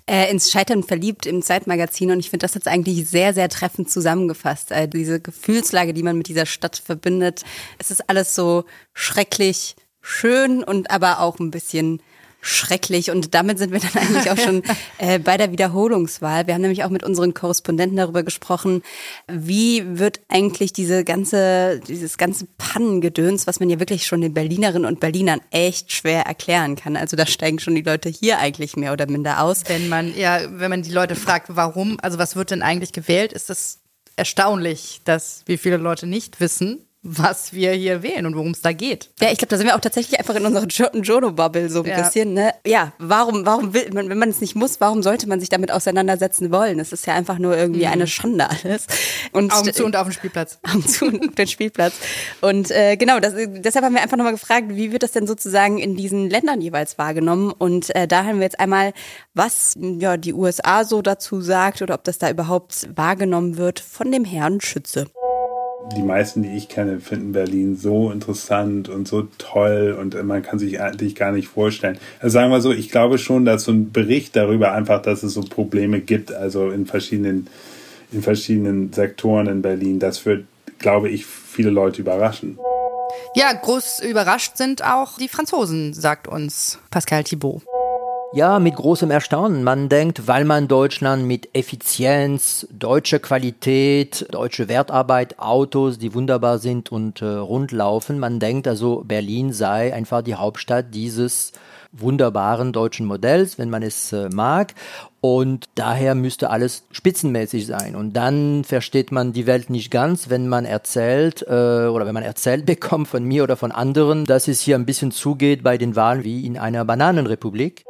äh, 0.07 0.31
ins 0.31 0.51
Scheitern 0.51 0.83
verliebt 0.83 1.27
im 1.27 1.43
Zeitmagazin. 1.43 2.11
Und 2.11 2.21
ich 2.21 2.31
finde 2.31 2.45
das 2.45 2.55
jetzt 2.55 2.69
eigentlich 2.69 3.09
sehr, 3.09 3.35
sehr 3.35 3.49
treffend 3.49 3.91
zusammengefasst. 3.91 4.73
Äh, 4.73 4.89
diese 4.89 5.21
Gefühlslage, 5.21 5.95
die 5.95 6.03
man 6.03 6.19
mit 6.19 6.29
dieser 6.29 6.47
Stadt 6.47 6.77
verbindet. 6.77 7.43
Es 7.79 7.91
ist 7.91 8.09
alles 8.09 8.35
so 8.35 8.65
schrecklich 8.93 9.77
schön 10.01 10.62
und 10.62 10.91
aber 10.91 11.21
auch 11.21 11.39
ein 11.39 11.51
bisschen 11.51 12.01
schrecklich. 12.47 13.11
Und 13.11 13.35
damit 13.35 13.59
sind 13.59 13.73
wir 13.73 13.81
dann 13.81 14.03
eigentlich 14.03 14.31
auch 14.31 14.39
schon 14.39 14.63
äh, 14.99 15.19
bei 15.19 15.37
der 15.37 15.53
Wiederholungswahl. 15.53 16.47
Wir 16.47 16.55
haben 16.55 16.63
nämlich 16.63 16.85
auch 16.85 16.91
mit 16.91 17.03
unseren 17.03 17.35
Korrespondenten 17.35 17.97
darüber 17.97 18.23
gesprochen, 18.23 18.83
wie 19.27 19.99
wird 19.99 20.21
eigentlich 20.29 20.73
diese 20.73 21.05
ganze, 21.05 21.81
dieses 21.87 22.19
ganze 22.19 22.47
Pannengedöns, 22.59 23.47
was 23.47 23.61
man 23.61 23.71
ja 23.71 23.81
wirklich 23.81 24.07
schon 24.07 24.21
den 24.21 24.35
Berlinerinnen 24.35 24.87
und 24.87 25.01
Berlinern 25.01 25.41
echt 25.51 25.93
schwer 25.93 26.23
erklären 26.23 26.77
kann. 26.77 26.97
Also 26.97 27.17
da 27.17 27.27
steigen 27.27 27.59
schon 27.59 27.75
die 27.75 27.83
Leute 27.83 28.09
hier 28.09 28.39
eigentlich 28.39 28.77
mehr 28.77 28.93
oder 28.93 29.07
minder 29.11 29.43
aus. 29.43 29.65
Wenn 29.67 29.89
man, 29.89 30.17
ja, 30.17 30.41
wenn 30.49 30.71
man 30.71 30.83
die 30.83 30.93
Leute 30.93 31.17
fragt, 31.17 31.49
warum, 31.49 31.99
also 32.01 32.19
was 32.19 32.37
wird 32.37 32.51
denn 32.51 32.63
eigentlich 32.63 32.93
gewählt, 32.93 33.33
ist 33.33 33.51
das 33.51 33.81
erstaunlich, 34.17 35.03
dass 35.05 35.43
wie 35.47 35.59
viele 35.59 35.77
Leute 35.77 36.07
nicht 36.07 36.41
wissen, 36.41 36.86
was 37.09 37.53
wir 37.53 37.71
hier 37.73 38.03
wählen 38.03 38.27
und 38.27 38.35
worum 38.37 38.51
es 38.51 38.62
da 38.62 38.73
geht. 38.73 39.11
Ja, 39.21 39.31
ich 39.31 39.38
glaube, 39.38 39.51
da 39.51 39.57
sind 39.57 39.66
wir 39.66 39.77
auch 39.77 39.81
tatsächlich 39.81 40.19
einfach 40.19 40.35
in 40.35 40.45
unserer 40.45 40.66
jo 40.66 40.87
Jono-Bubble 40.92 41.69
so 41.71 41.83
ein 41.83 41.88
Ja. 41.88 42.03
bisschen. 42.03 42.35
Ne? 42.35 42.53
Ja, 42.66 42.92
warum, 42.99 43.47
warum 43.47 43.75
will 43.75 43.88
man, 43.92 44.09
wenn 44.09 44.19
man 44.19 44.29
es 44.29 44.40
nicht 44.40 44.57
muss, 44.57 44.81
warum 44.81 45.03
sollte 45.05 45.29
man 45.29 45.38
sich 45.38 45.49
damit 45.49 45.71
auseinandersetzen 45.71 46.51
wollen? 46.51 46.81
Es 46.81 46.92
ist 46.92 47.07
ja 47.07 47.14
einfach 47.14 47.38
nur 47.38 47.57
irgendwie 47.57 47.87
Mhm. 47.87 47.92
eine 47.92 48.07
Schande 48.09 48.49
alles. 48.51 48.87
Und 49.33 49.53
Augen 49.53 49.73
zu 49.73 49.85
und 49.85 49.95
auf 49.97 50.09
dem 50.09 50.12
Spielplatz. 50.12 50.59
Augen 50.69 50.87
zu 50.87 51.07
und 51.07 51.29
auf 51.29 51.35
den 51.37 51.47
Spielplatz. 51.47 51.95
Und 52.40 52.71
äh, 52.73 52.97
genau, 52.97 53.21
das, 53.21 53.35
deshalb 53.37 53.85
haben 53.85 53.95
wir 53.95 54.03
einfach 54.03 54.16
nochmal 54.16 54.33
gefragt, 54.35 54.66
wie 54.71 54.90
wird 54.90 55.03
das 55.05 55.12
denn 55.12 55.27
sozusagen 55.29 55.79
in 55.79 55.97
diesen 55.97 56.29
Ländern 56.29 56.61
jeweils 56.61 56.99
wahrgenommen? 56.99 57.53
Und 57.53 57.95
äh, 57.95 58.09
da 58.09 58.25
haben 58.25 58.38
wir 58.38 58.45
jetzt 58.45 58.59
einmal, 58.59 58.92
was 59.35 59.75
ja 59.79 60.16
die 60.16 60.35
USA 60.35 60.85
so 60.85 61.03
dazu 61.03 61.40
sagt 61.40 61.83
oder 61.83 61.95
ob 61.95 62.03
das 62.05 62.19
da 62.19 62.29
überhaupt 62.31 62.88
wahrgenommen 62.97 63.57
wird 63.59 63.79
von 63.81 64.11
dem 64.11 64.25
Herrn 64.25 64.61
Schütze. 64.61 65.07
Die 65.94 66.03
meisten, 66.03 66.42
die 66.42 66.57
ich 66.57 66.68
kenne, 66.68 67.01
finden 67.01 67.33
Berlin 67.33 67.77
so 67.77 68.11
interessant 68.11 68.88
und 68.88 69.07
so 69.07 69.29
toll 69.38 69.96
und 69.99 70.20
man 70.25 70.42
kann 70.42 70.59
sich 70.59 70.81
eigentlich 70.81 71.14
gar 71.14 71.33
nicht 71.33 71.49
vorstellen. 71.49 71.99
Also 72.20 72.35
sagen 72.35 72.51
wir 72.51 72.61
so, 72.61 72.72
ich 72.72 72.90
glaube 72.90 73.18
schon, 73.18 73.44
dass 73.44 73.64
so 73.64 73.72
ein 73.72 73.92
Bericht 73.92 74.35
darüber 74.35 74.72
einfach, 74.72 75.01
dass 75.01 75.22
es 75.22 75.35
so 75.35 75.42
Probleme 75.42 76.01
gibt, 76.01 76.33
also 76.33 76.70
in 76.70 76.87
verschiedenen, 76.87 77.49
in 78.12 78.22
verschiedenen 78.22 78.92
Sektoren 78.92 79.46
in 79.46 79.62
Berlin, 79.62 79.99
das 79.99 80.27
wird, 80.27 80.44
glaube 80.79 81.09
ich, 81.09 81.25
viele 81.25 81.70
Leute 81.70 82.03
überraschen. 82.03 82.59
Ja, 83.35 83.53
groß 83.53 84.01
überrascht 84.01 84.57
sind 84.57 84.85
auch 84.85 85.18
die 85.18 85.29
Franzosen, 85.29 85.94
sagt 85.94 86.27
uns 86.27 86.79
Pascal 86.90 87.25
Thibault. 87.25 87.62
Ja, 88.37 88.59
mit 88.59 88.77
großem 88.77 89.11
Erstaunen. 89.11 89.64
Man 89.64 89.88
denkt, 89.88 90.29
weil 90.29 90.44
man 90.44 90.68
Deutschland 90.68 91.25
mit 91.25 91.49
Effizienz, 91.55 92.66
deutsche 92.70 93.18
Qualität, 93.18 94.27
deutsche 94.31 94.68
Wertarbeit, 94.68 95.38
Autos, 95.38 95.96
die 95.96 96.12
wunderbar 96.12 96.59
sind 96.59 96.92
und 96.92 97.22
äh, 97.22 97.25
rund 97.25 97.72
laufen, 97.72 98.18
man 98.18 98.38
denkt 98.38 98.68
also, 98.68 99.03
Berlin 99.07 99.55
sei 99.55 99.94
einfach 99.94 100.20
die 100.20 100.35
Hauptstadt 100.35 100.92
dieses 100.92 101.53
wunderbaren 101.92 102.75
deutschen 102.75 103.07
Modells, 103.07 103.57
wenn 103.57 103.70
man 103.70 103.83
es 103.83 104.12
äh, 104.12 104.29
mag. 104.29 104.75
Und 105.22 105.64
daher 105.75 106.14
müsste 106.14 106.51
alles 106.51 106.85
spitzenmäßig 106.90 107.64
sein. 107.66 107.96
Und 107.96 108.12
dann 108.18 108.64
versteht 108.64 109.12
man 109.12 109.33
die 109.33 109.46
Welt 109.46 109.70
nicht 109.70 109.90
ganz, 109.90 110.29
wenn 110.29 110.46
man 110.46 110.66
erzählt 110.66 111.40
äh, 111.40 111.87
oder 111.87 112.05
wenn 112.05 112.12
man 112.12 112.22
erzählt 112.22 112.66
bekommt 112.66 113.09
von 113.09 113.25
mir 113.25 113.44
oder 113.44 113.57
von 113.57 113.72
anderen, 113.72 114.27
dass 114.27 114.46
es 114.46 114.61
hier 114.61 114.75
ein 114.75 114.85
bisschen 114.85 115.11
zugeht 115.11 115.62
bei 115.62 115.79
den 115.79 115.96
Wahlen 115.96 116.22
wie 116.22 116.44
in 116.44 116.59
einer 116.59 116.85
Bananenrepublik. 116.85 117.87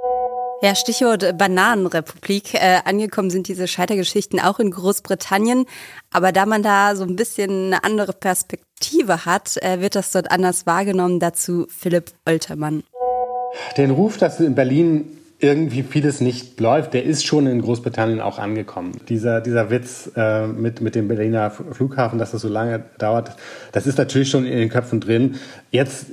Ja, 0.62 0.75
Stichwort 0.75 1.37
Bananenrepublik. 1.37 2.55
Äh, 2.55 2.81
angekommen 2.85 3.29
sind 3.29 3.47
diese 3.47 3.69
Scheitergeschichten 3.69 4.40
auch 4.40 4.59
in 4.59 4.71
Großbritannien. 4.71 5.66
Aber 6.11 6.33
da 6.33 6.47
man 6.47 6.62
da 6.62 6.97
so 6.97 7.05
ein 7.05 7.14
bisschen 7.14 7.66
eine 7.66 7.85
andere 7.85 8.14
Perspektive 8.14 9.27
hat, 9.27 9.59
äh, 9.62 9.81
wird 9.81 9.95
das 9.95 10.12
dort 10.12 10.31
anders 10.31 10.64
wahrgenommen. 10.64 11.21
Dazu 11.21 11.66
Philipp 11.69 12.12
Oltermann. 12.25 12.85
Den 13.77 13.90
Ruf, 13.90 14.16
dass 14.16 14.40
in 14.40 14.55
Berlin 14.55 15.19
irgendwie 15.38 15.83
vieles 15.83 16.23
nicht 16.23 16.59
läuft, 16.59 16.95
der 16.95 17.05
ist 17.05 17.27
schon 17.27 17.47
in 17.47 17.61
Großbritannien 17.61 18.23
auch 18.23 18.38
angekommen. 18.38 18.92
Dieser, 19.11 19.42
dieser 19.42 19.69
Witz 19.69 20.11
äh, 20.16 20.47
mit, 20.47 20.81
mit 20.81 20.95
dem 20.95 21.09
Berliner 21.09 21.51
Flughafen, 21.51 22.19
dass 22.19 22.31
das 22.31 22.40
so 22.40 22.49
lange 22.49 22.83
dauert, 22.97 23.37
das 23.73 23.87
ist 23.87 23.99
natürlich 23.99 24.31
schon 24.31 24.47
in 24.47 24.57
den 24.57 24.71
Köpfen 24.71 25.01
drin. 25.01 25.35
Jetzt 25.71 26.07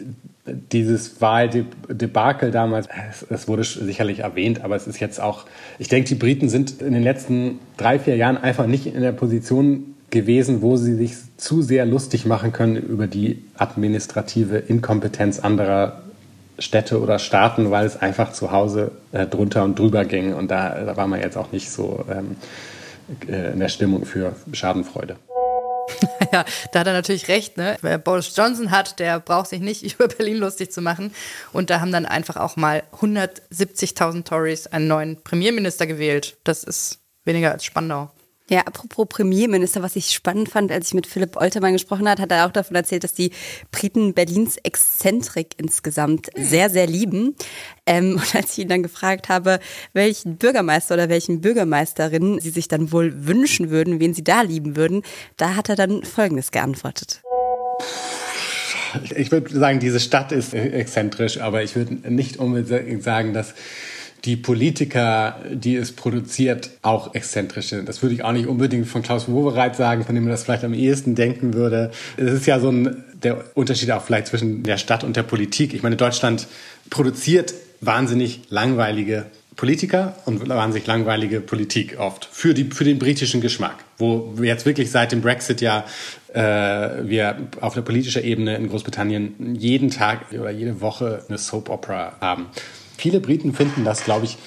dieses 0.45 1.21
Wahldebakel 1.21 2.51
damals, 2.51 2.87
es, 3.09 3.25
es 3.29 3.47
wurde 3.47 3.63
sicherlich 3.63 4.19
erwähnt, 4.19 4.63
aber 4.63 4.75
es 4.75 4.87
ist 4.87 4.99
jetzt 4.99 5.21
auch, 5.21 5.45
ich 5.79 5.87
denke, 5.87 6.09
die 6.09 6.15
Briten 6.15 6.49
sind 6.49 6.81
in 6.81 6.93
den 6.93 7.03
letzten 7.03 7.59
drei, 7.77 7.97
vier 7.97 8.17
Jahren 8.17 8.37
einfach 8.37 8.67
nicht 8.67 8.87
in 8.87 9.01
der 9.01 9.13
Position 9.13 9.95
gewesen, 10.09 10.61
wo 10.61 10.75
sie 10.75 10.95
sich 10.95 11.15
zu 11.37 11.61
sehr 11.61 11.85
lustig 11.85 12.25
machen 12.25 12.51
können 12.51 12.75
über 12.75 13.07
die 13.07 13.43
administrative 13.57 14.57
Inkompetenz 14.57 15.39
anderer 15.39 16.03
Städte 16.59 17.01
oder 17.01 17.19
Staaten, 17.19 17.71
weil 17.71 17.85
es 17.85 17.99
einfach 17.99 18.31
zu 18.31 18.51
Hause 18.51 18.91
äh, 19.11 19.25
drunter 19.25 19.63
und 19.63 19.79
drüber 19.79 20.05
ging. 20.05 20.33
Und 20.35 20.51
da, 20.51 20.83
da 20.85 20.97
war 20.97 21.07
man 21.07 21.19
jetzt 21.19 21.37
auch 21.37 21.51
nicht 21.51 21.71
so 21.71 22.05
ähm, 22.11 22.35
äh, 23.27 23.53
in 23.53 23.59
der 23.59 23.69
Stimmung 23.69 24.05
für 24.05 24.35
Schadenfreude. 24.51 25.15
Ja, 26.31 26.45
da 26.71 26.79
hat 26.79 26.87
er 26.87 26.93
natürlich 26.93 27.27
recht. 27.27 27.57
Ne? 27.57 27.77
Wer 27.81 27.99
Boris 27.99 28.35
Johnson 28.35 28.71
hat, 28.71 28.99
der 28.99 29.19
braucht 29.19 29.49
sich 29.49 29.59
nicht 29.59 29.83
über 29.93 30.07
Berlin 30.07 30.37
lustig 30.37 30.71
zu 30.71 30.81
machen. 30.81 31.13
Und 31.51 31.69
da 31.69 31.79
haben 31.79 31.91
dann 31.91 32.05
einfach 32.05 32.37
auch 32.37 32.55
mal 32.55 32.83
170.000 32.99 34.23
Tories 34.23 34.67
einen 34.67 34.87
neuen 34.87 35.21
Premierminister 35.21 35.85
gewählt. 35.85 36.37
Das 36.43 36.63
ist 36.63 36.99
weniger 37.23 37.51
als 37.51 37.65
Spandau. 37.65 38.11
Ja, 38.49 38.61
apropos 38.61 39.07
Premierminister, 39.07 39.81
was 39.81 39.95
ich 39.95 40.11
spannend 40.11 40.49
fand, 40.49 40.69
als 40.69 40.87
ich 40.87 40.93
mit 40.93 41.07
Philipp 41.07 41.37
Oltermann 41.37 41.71
gesprochen 41.71 42.09
hat, 42.09 42.19
hat 42.19 42.29
er 42.29 42.45
auch 42.45 42.51
davon 42.51 42.75
erzählt, 42.75 43.05
dass 43.05 43.13
die 43.13 43.31
Briten 43.71 44.13
Berlins 44.13 44.57
Exzentrik 44.57 45.55
insgesamt 45.57 46.29
sehr, 46.35 46.69
sehr 46.69 46.85
lieben. 46.85 47.35
Ähm, 47.85 48.15
und 48.15 48.35
als 48.35 48.53
ich 48.53 48.59
ihn 48.59 48.67
dann 48.67 48.83
gefragt 48.83 49.29
habe, 49.29 49.59
welchen 49.93 50.35
Bürgermeister 50.35 50.95
oder 50.95 51.07
welchen 51.07 51.39
Bürgermeisterin 51.39 52.39
sie 52.41 52.49
sich 52.49 52.67
dann 52.67 52.91
wohl 52.91 53.27
wünschen 53.27 53.69
würden, 53.69 54.01
wen 54.01 54.13
sie 54.13 54.25
da 54.25 54.41
lieben 54.41 54.75
würden, 54.75 55.03
da 55.37 55.55
hat 55.55 55.69
er 55.69 55.77
dann 55.77 56.03
Folgendes 56.03 56.51
geantwortet. 56.51 57.21
Ich 59.15 59.31
würde 59.31 59.57
sagen, 59.57 59.79
diese 59.79 59.99
Stadt 59.99 60.31
ist 60.31 60.53
exzentrisch, 60.53 61.39
aber 61.39 61.63
ich 61.63 61.75
würde 61.75 61.93
nicht 62.13 62.37
unbedingt 62.37 63.03
sagen, 63.03 63.33
dass 63.33 63.53
die 64.25 64.37
Politiker, 64.37 65.37
die 65.51 65.75
es 65.75 65.91
produziert, 65.91 66.71
auch 66.81 67.13
exzentrisch 67.13 67.67
sind. 67.67 67.89
Das 67.89 68.01
würde 68.01 68.15
ich 68.15 68.23
auch 68.23 68.31
nicht 68.31 68.47
unbedingt 68.47 68.87
von 68.87 69.01
Klaus 69.01 69.27
Wowereit 69.27 69.75
sagen, 69.75 70.05
von 70.05 70.15
dem 70.15 70.23
man 70.23 70.31
das 70.31 70.43
vielleicht 70.43 70.63
am 70.63 70.73
ehesten 70.73 71.15
denken 71.15 71.53
würde. 71.53 71.91
Es 72.15 72.31
ist 72.31 72.45
ja 72.45 72.59
so 72.59 72.69
ein, 72.69 73.03
der 73.21 73.43
Unterschied 73.53 73.91
auch 73.91 74.01
vielleicht 74.01 74.27
zwischen 74.27 74.63
der 74.63 74.77
Stadt 74.77 75.03
und 75.03 75.17
der 75.17 75.23
Politik. 75.23 75.73
Ich 75.73 75.83
meine, 75.83 75.97
Deutschland 75.97 76.47
produziert 76.89 77.53
wahnsinnig 77.81 78.41
langweilige 78.49 79.25
Politiker 79.57 80.15
und 80.25 80.47
wahnsinnig 80.49 80.87
langweilige 80.87 81.41
Politik 81.41 81.99
oft 81.99 82.25
für, 82.25 82.53
die, 82.53 82.65
für 82.65 82.85
den 82.85 82.99
britischen 82.99 83.41
Geschmack, 83.41 83.83
wo 83.97 84.33
wir 84.35 84.47
jetzt 84.47 84.65
wirklich 84.65 84.89
seit 84.89 85.11
dem 85.11 85.21
Brexit 85.21 85.61
ja 85.61 85.85
äh, 86.33 86.39
wir 86.41 87.35
auf 87.61 87.73
der 87.73 87.81
politischen 87.81 88.23
Ebene 88.23 88.55
in 88.55 88.69
Großbritannien 88.69 89.55
jeden 89.55 89.91
Tag 89.91 90.31
oder 90.31 90.49
jede 90.49 90.81
Woche 90.81 91.23
eine 91.27 91.37
Soap 91.37 91.69
Opera 91.69 92.13
haben. 92.19 92.47
Viele 93.03 93.19
Briten 93.19 93.51
finden 93.53 93.83
das, 93.83 94.05
glaube 94.05 94.23
ich, 94.23 94.37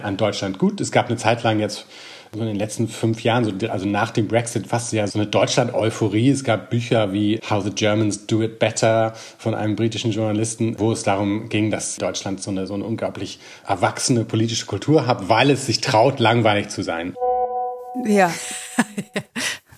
an 0.00 0.16
Deutschland 0.16 0.60
gut. 0.60 0.80
Es 0.80 0.92
gab 0.92 1.08
eine 1.08 1.16
Zeit 1.16 1.42
lang 1.42 1.58
jetzt 1.58 1.84
so 2.32 2.38
in 2.38 2.46
den 2.46 2.54
letzten 2.54 2.86
fünf 2.86 3.24
Jahren, 3.24 3.42
so, 3.42 3.66
also 3.66 3.88
nach 3.88 4.12
dem 4.12 4.28
Brexit, 4.28 4.68
fast 4.68 4.92
ja 4.92 5.04
so 5.08 5.18
eine 5.18 5.26
Deutschland-Euphorie. 5.26 6.30
Es 6.30 6.44
gab 6.44 6.70
Bücher 6.70 7.12
wie 7.12 7.40
How 7.50 7.64
the 7.64 7.70
Germans 7.70 8.28
Do 8.28 8.40
It 8.40 8.60
Better 8.60 9.14
von 9.36 9.56
einem 9.56 9.74
britischen 9.74 10.12
Journalisten, 10.12 10.78
wo 10.78 10.92
es 10.92 11.02
darum 11.02 11.48
ging, 11.48 11.72
dass 11.72 11.96
Deutschland 11.96 12.40
so 12.40 12.52
eine, 12.52 12.68
so 12.68 12.74
eine 12.74 12.84
unglaublich 12.84 13.40
erwachsene 13.66 14.24
politische 14.24 14.66
Kultur 14.66 15.08
hat, 15.08 15.28
weil 15.28 15.50
es 15.50 15.66
sich 15.66 15.80
traut, 15.80 16.20
langweilig 16.20 16.68
zu 16.68 16.84
sein. 16.84 17.16
Ja. 18.04 18.32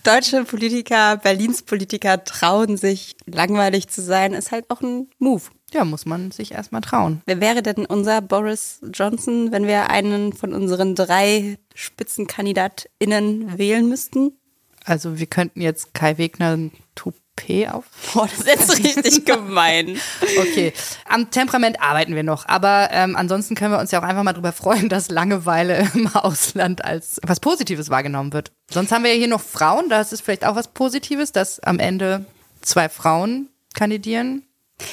Deutsche 0.03 0.43
Politiker, 0.43 1.17
Berlins 1.17 1.63
Politiker 1.63 2.23
trauen 2.23 2.77
sich, 2.77 3.15
langweilig 3.25 3.87
zu 3.87 4.03
sein, 4.03 4.33
ist 4.33 4.51
halt 4.51 4.69
auch 4.69 4.81
ein 4.81 5.07
Move. 5.17 5.41
Ja, 5.73 5.83
muss 5.83 6.05
man 6.05 6.31
sich 6.31 6.53
erstmal 6.53 6.81
trauen. 6.81 7.21
Wer 7.25 7.41
wäre 7.41 7.61
denn 7.61 7.85
unser 7.85 8.21
Boris 8.21 8.79
Johnson, 8.93 9.51
wenn 9.51 9.67
wir 9.67 9.89
einen 9.89 10.31
von 10.33 10.53
unseren 10.53 10.95
drei 10.95 11.57
SpitzenkandidatInnen 11.75 13.57
wählen 13.57 13.87
müssten? 13.89 14.37
Also 14.85 15.19
wir 15.19 15.25
könnten 15.25 15.59
jetzt 15.59 15.93
Kai 15.93 16.17
Wegner 16.17 16.55
ein 16.55 16.71
Toupet 16.95 17.69
auf. 17.69 17.83
Boah, 18.13 18.27
das 18.27 18.39
ist 18.39 18.47
jetzt 18.47 18.77
richtig 18.77 19.25
gemein. 19.25 19.99
Okay, 20.39 20.71
am 21.03 21.29
Temperament 21.29 21.81
arbeiten 21.81 22.15
wir 22.15 22.23
noch, 22.23 22.47
aber 22.47 22.87
ähm, 22.91 23.17
ansonsten 23.17 23.55
können 23.55 23.73
wir 23.73 23.79
uns 23.79 23.91
ja 23.91 23.99
auch 23.99 24.03
einfach 24.03 24.23
mal 24.23 24.31
drüber 24.31 24.53
freuen, 24.53 24.87
dass 24.89 25.09
Langeweile 25.09 25.89
im 25.93 26.07
Ausland 26.07 26.85
als 26.85 27.19
was 27.23 27.41
Positives 27.41 27.89
wahrgenommen 27.89 28.31
wird. 28.31 28.53
Sonst 28.71 28.93
haben 28.93 29.03
wir 29.03 29.11
ja 29.11 29.17
hier 29.17 29.27
noch 29.27 29.41
Frauen, 29.41 29.89
das 29.89 30.13
ist 30.13 30.21
vielleicht 30.21 30.45
auch 30.45 30.55
was 30.55 30.69
Positives, 30.69 31.33
dass 31.33 31.59
am 31.59 31.79
Ende 31.79 32.25
zwei 32.61 32.87
Frauen 32.87 33.49
kandidieren. 33.73 34.43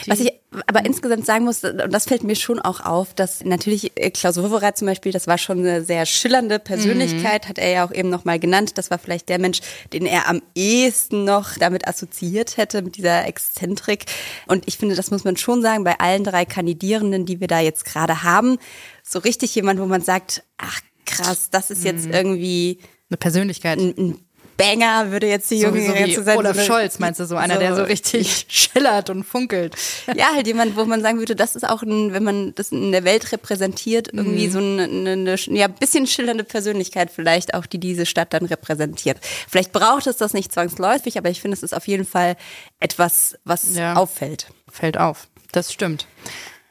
Was 0.07 0.19
ich 0.19 0.33
aber 0.67 0.85
insgesamt 0.85 1.27
sagen 1.27 1.45
muss, 1.45 1.65
und 1.65 1.93
das 1.93 2.05
fällt 2.05 2.25
mir 2.25 2.37
schon 2.37 2.59
auch 2.59 2.81
auf, 2.81 3.15
dass 3.15 3.45
natürlich 3.45 3.93
äh, 3.97 4.11
Klaus 4.11 4.37
Wowereit 4.37 4.79
zum 4.79 4.87
Beispiel, 4.87 5.13
das 5.13 5.27
war 5.27 5.39
schon 5.39 5.61
eine 5.61 5.83
sehr 5.85 6.07
schillernde 6.07 6.59
Persönlichkeit, 6.59 7.49
hat 7.49 7.59
er 7.59 7.71
ja 7.71 7.87
auch 7.87 7.93
eben 7.93 8.11
nochmal 8.11 8.39
genannt. 8.39 8.79
Das 8.79 8.91
war 8.91 8.99
vielleicht 8.99 9.29
der 9.29 9.39
Mensch, 9.39 9.61
den 9.93 10.07
er 10.07 10.29
am 10.29 10.43
ehesten 10.55 11.25
noch 11.25 11.55
damit 11.59 11.89
assoziiert 11.89 12.57
hätte, 12.57 12.83
mit 12.83 12.97
dieser 12.97 13.27
Exzentrik. 13.27 14.07
Und 14.47 14.67
ich 14.67 14.79
finde, 14.79 14.95
das 14.95 15.11
muss 15.11 15.25
man 15.25 15.37
schon 15.37 15.63
sagen, 15.63 15.85
bei 15.85 15.99
allen 15.99 16.25
drei 16.25 16.45
Kandidierenden, 16.45 17.27
die 17.27 17.41
wir 17.41 17.49
da 17.49 17.61
jetzt 17.61 17.85
gerade 17.85 18.23
haben, 18.23 18.59
so 19.03 19.19
richtig 19.19 19.55
jemand, 19.55 19.81
wo 19.81 19.87
man 19.87 20.03
sagt, 20.03 20.45
ach 20.59 20.81
krass, 21.07 21.51
das 21.51 21.71
ist 21.71 21.85
jetzt 21.85 22.07
irgendwie 22.07 22.79
eine 23.11 23.17
Persönlichkeit. 23.19 23.79
Ein, 23.79 23.95
ein 23.97 24.19
Banger, 24.57 25.11
würde 25.11 25.29
jetzt 25.29 25.51
die 25.51 25.59
junge 25.59 25.81
so, 25.81 25.93
so 25.93 25.95
wie 25.95 26.15
sein. 26.15 26.39
Olaf 26.39 26.63
Scholz, 26.65 26.99
meinst 26.99 27.21
du, 27.21 27.27
so 27.27 27.37
einer, 27.37 27.55
so, 27.55 27.61
der 27.61 27.77
so 27.77 27.83
richtig 27.83 28.47
schillert 28.49 29.11
und 29.11 29.25
funkelt. 29.25 29.75
Ja, 30.15 30.35
halt 30.35 30.47
jemand, 30.47 30.77
wo 30.77 30.85
man 30.85 31.03
sagen 31.03 31.19
würde, 31.19 31.37
das 31.37 31.57
ist 31.57 31.69
auch 31.69 31.83
ein, 31.83 32.13
wenn 32.13 32.25
man 32.25 32.55
das 32.55 32.73
in 32.73 32.93
der 32.93 33.05
Welt 33.05 33.33
repräsentiert, 33.33 34.09
irgendwie 34.13 34.49
mhm. 34.49 34.53
so 34.53 34.59
eine, 34.59 34.83
eine, 34.85 35.13
eine 35.13 35.37
ja, 35.59 35.69
bisschen 35.69 36.07
schillernde 36.07 36.45
Persönlichkeit 36.45 37.11
vielleicht 37.11 37.55
auch, 37.55 37.67
die 37.67 37.79
diese 37.79 38.07
Stadt 38.07 38.33
dann 38.33 38.47
repräsentiert. 38.47 39.19
Vielleicht 39.49 39.73
braucht 39.73 40.07
es 40.07 40.17
das 40.17 40.33
nicht 40.33 40.53
zwangsläufig, 40.53 41.19
aber 41.19 41.31
ich 41.31 41.41
finde, 41.41 41.57
es 41.57 41.63
ist 41.63 41.75
auf 41.75 41.89
jeden 41.89 42.05
Fall 42.05 42.37
etwas, 42.81 43.37
was 43.45 43.75
ja. 43.75 43.95
auffällt. 43.95 44.49
Fällt 44.71 44.99
auf. 44.99 45.29
Das 45.53 45.73
stimmt. 45.73 46.07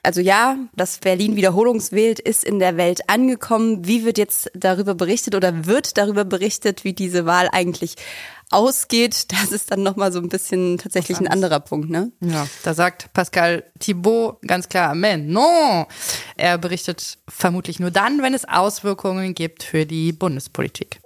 Also 0.03 0.19
ja, 0.19 0.57
dass 0.75 0.97
Berlin 0.97 1.37
wiederholungswählt 1.37 2.19
ist 2.19 2.43
in 2.43 2.59
der 2.59 2.75
Welt 2.75 3.09
angekommen. 3.09 3.87
Wie 3.87 4.03
wird 4.03 4.17
jetzt 4.17 4.51
darüber 4.53 4.95
berichtet 4.95 5.33
oder 5.33 5.65
wird 5.65 5.97
darüber 5.97 6.25
berichtet, 6.25 6.83
wie 6.83 6.91
diese 6.91 7.25
Wahl 7.25 7.47
eigentlich 7.51 7.95
ausgeht? 8.51 9.31
Das 9.31 9.53
ist 9.53 9.71
dann 9.71 9.81
nochmal 9.81 10.11
so 10.11 10.19
ein 10.19 10.27
bisschen 10.27 10.77
tatsächlich 10.77 11.19
ein 11.19 11.27
anderer 11.27 11.61
Punkt, 11.61 11.89
ne? 11.89 12.11
Ja, 12.19 12.47
da 12.63 12.73
sagt 12.73 13.13
Pascal 13.13 13.63
Thibault 13.79 14.41
ganz 14.45 14.67
klar, 14.67 14.91
Amen, 14.91 15.31
non. 15.31 15.85
Er 16.35 16.57
berichtet 16.57 17.17
vermutlich 17.29 17.79
nur 17.79 17.89
dann, 17.89 18.21
wenn 18.21 18.33
es 18.33 18.43
Auswirkungen 18.43 19.33
gibt 19.33 19.63
für 19.63 19.85
die 19.85 20.11
Bundespolitik. 20.11 20.99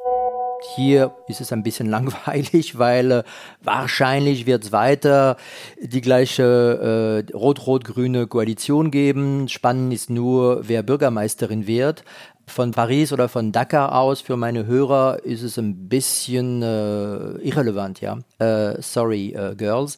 Hier 0.76 1.16
ist 1.28 1.42
es 1.42 1.52
ein 1.52 1.64
bisschen 1.64 1.90
langweilig, 1.90 2.78
weil 2.78 3.12
äh, 3.12 3.24
wahrscheinlich 3.62 4.46
wird 4.46 4.66
es 4.66 4.72
weiter 4.72 5.38
die 5.82 6.02
gleiche 6.02 7.26
äh, 7.28 7.36
rot-rot-grüne 7.36 8.28
Koalition 8.28 8.92
geben. 8.92 9.48
Spannend 9.48 9.94
ist 9.94 10.10
nur, 10.10 10.68
wer 10.68 10.84
Bürgermeisterin 10.84 11.68
wird. 11.68 12.04
Von 12.50 12.72
Paris 12.72 13.12
oder 13.12 13.28
von 13.28 13.52
Dakar 13.52 13.94
aus 13.94 14.22
für 14.22 14.38
meine 14.38 14.66
Hörer 14.66 15.20
ist 15.24 15.44
es 15.44 15.58
ein 15.58 15.90
bisschen 15.90 16.62
äh, 16.62 17.38
irrelevant, 17.40 18.00
ja. 18.00 18.20
Äh, 18.40 18.82
sorry, 18.82 19.34
äh, 19.34 19.54
Girls. 19.56 19.98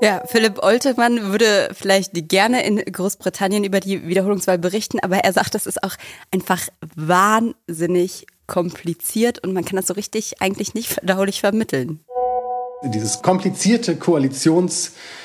Ja, 0.00 0.22
Philipp 0.26 0.62
Oltemann 0.62 1.30
würde 1.30 1.70
vielleicht 1.72 2.28
gerne 2.28 2.66
in 2.66 2.76
Großbritannien 2.76 3.64
über 3.64 3.80
die 3.80 4.06
Wiederholungswahl 4.06 4.58
berichten, 4.58 4.98
aber 5.00 5.18
er 5.18 5.32
sagt, 5.32 5.54
das 5.54 5.66
ist 5.66 5.82
auch 5.82 5.94
einfach 6.32 6.60
wahnsinnig 6.96 8.26
kompliziert 8.46 9.42
und 9.44 9.52
man 9.52 9.64
kann 9.64 9.76
das 9.76 9.86
so 9.86 9.94
richtig 9.94 10.40
eigentlich 10.40 10.74
nicht 10.74 10.88
verdaulich 10.88 11.40
vermitteln. 11.40 12.00
Dieses 12.92 13.22
komplizierte 13.22 13.96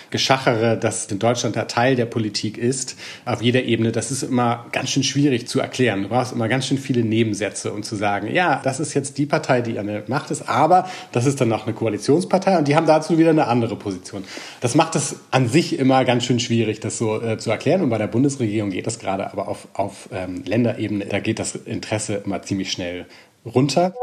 Koalitionsgeschachere, 0.10 0.78
das 0.78 1.06
in 1.06 1.20
Deutschland 1.20 1.56
der 1.56 1.68
Teil 1.68 1.96
der 1.96 2.06
Politik 2.06 2.58
ist, 2.58 2.96
auf 3.26 3.42
jeder 3.42 3.64
Ebene, 3.64 3.92
das 3.92 4.12
ist 4.12 4.24
immer 4.24 4.66
ganz 4.72 4.90
schön 4.90 5.04
schwierig 5.04 5.48
zu 5.48 5.60
erklären. 5.60 6.04
Du 6.04 6.10
brauchst 6.10 6.34
immer 6.34 6.48
ganz 6.48 6.68
schön 6.68 6.78
viele 6.78 7.04
Nebensätze, 7.04 7.72
um 7.72 7.84
zu 7.84 7.96
sagen, 7.96 8.34
ja, 8.34 8.62
das 8.64 8.80
ist 8.80 8.94
jetzt 8.94 9.18
die 9.18 9.26
Partei, 9.26 9.62
die 9.62 9.78
an 9.78 9.88
der 9.88 10.04
Macht 10.08 10.32
ist, 10.32 10.50
aber 10.50 10.90
das 11.12 11.26
ist 11.26 11.40
dann 11.40 11.50
noch 11.50 11.66
eine 11.66 11.76
Koalitionspartei 11.76 12.58
und 12.58 12.68
die 12.68 12.76
haben 12.76 12.88
dazu 12.88 13.18
wieder 13.18 13.30
eine 13.30 13.48
andere 13.48 13.76
Position. 13.76 14.24
Das 14.62 14.76
macht 14.76 14.96
es 14.96 15.18
an 15.32 15.48
sich 15.48 15.78
immer 15.78 16.04
ganz 16.06 16.26
schön 16.26 16.40
schwierig, 16.40 16.80
das 16.80 16.98
so 16.98 17.22
äh, 17.22 17.38
zu 17.38 17.52
erklären. 17.52 17.82
Und 17.82 17.90
bei 17.90 17.98
der 17.98 18.08
Bundesregierung 18.08 18.72
geht 18.72 18.88
das 18.88 19.00
gerade, 19.00 19.32
aber 19.32 19.48
auf, 19.48 19.68
auf 19.74 20.10
ähm, 20.12 20.44
Länderebene, 20.46 21.06
da 21.06 21.20
geht 21.20 21.40
das 21.40 21.56
Interesse 21.56 22.22
immer 22.26 22.42
ziemlich 22.42 22.72
schnell 22.72 23.06
runter. 23.46 23.94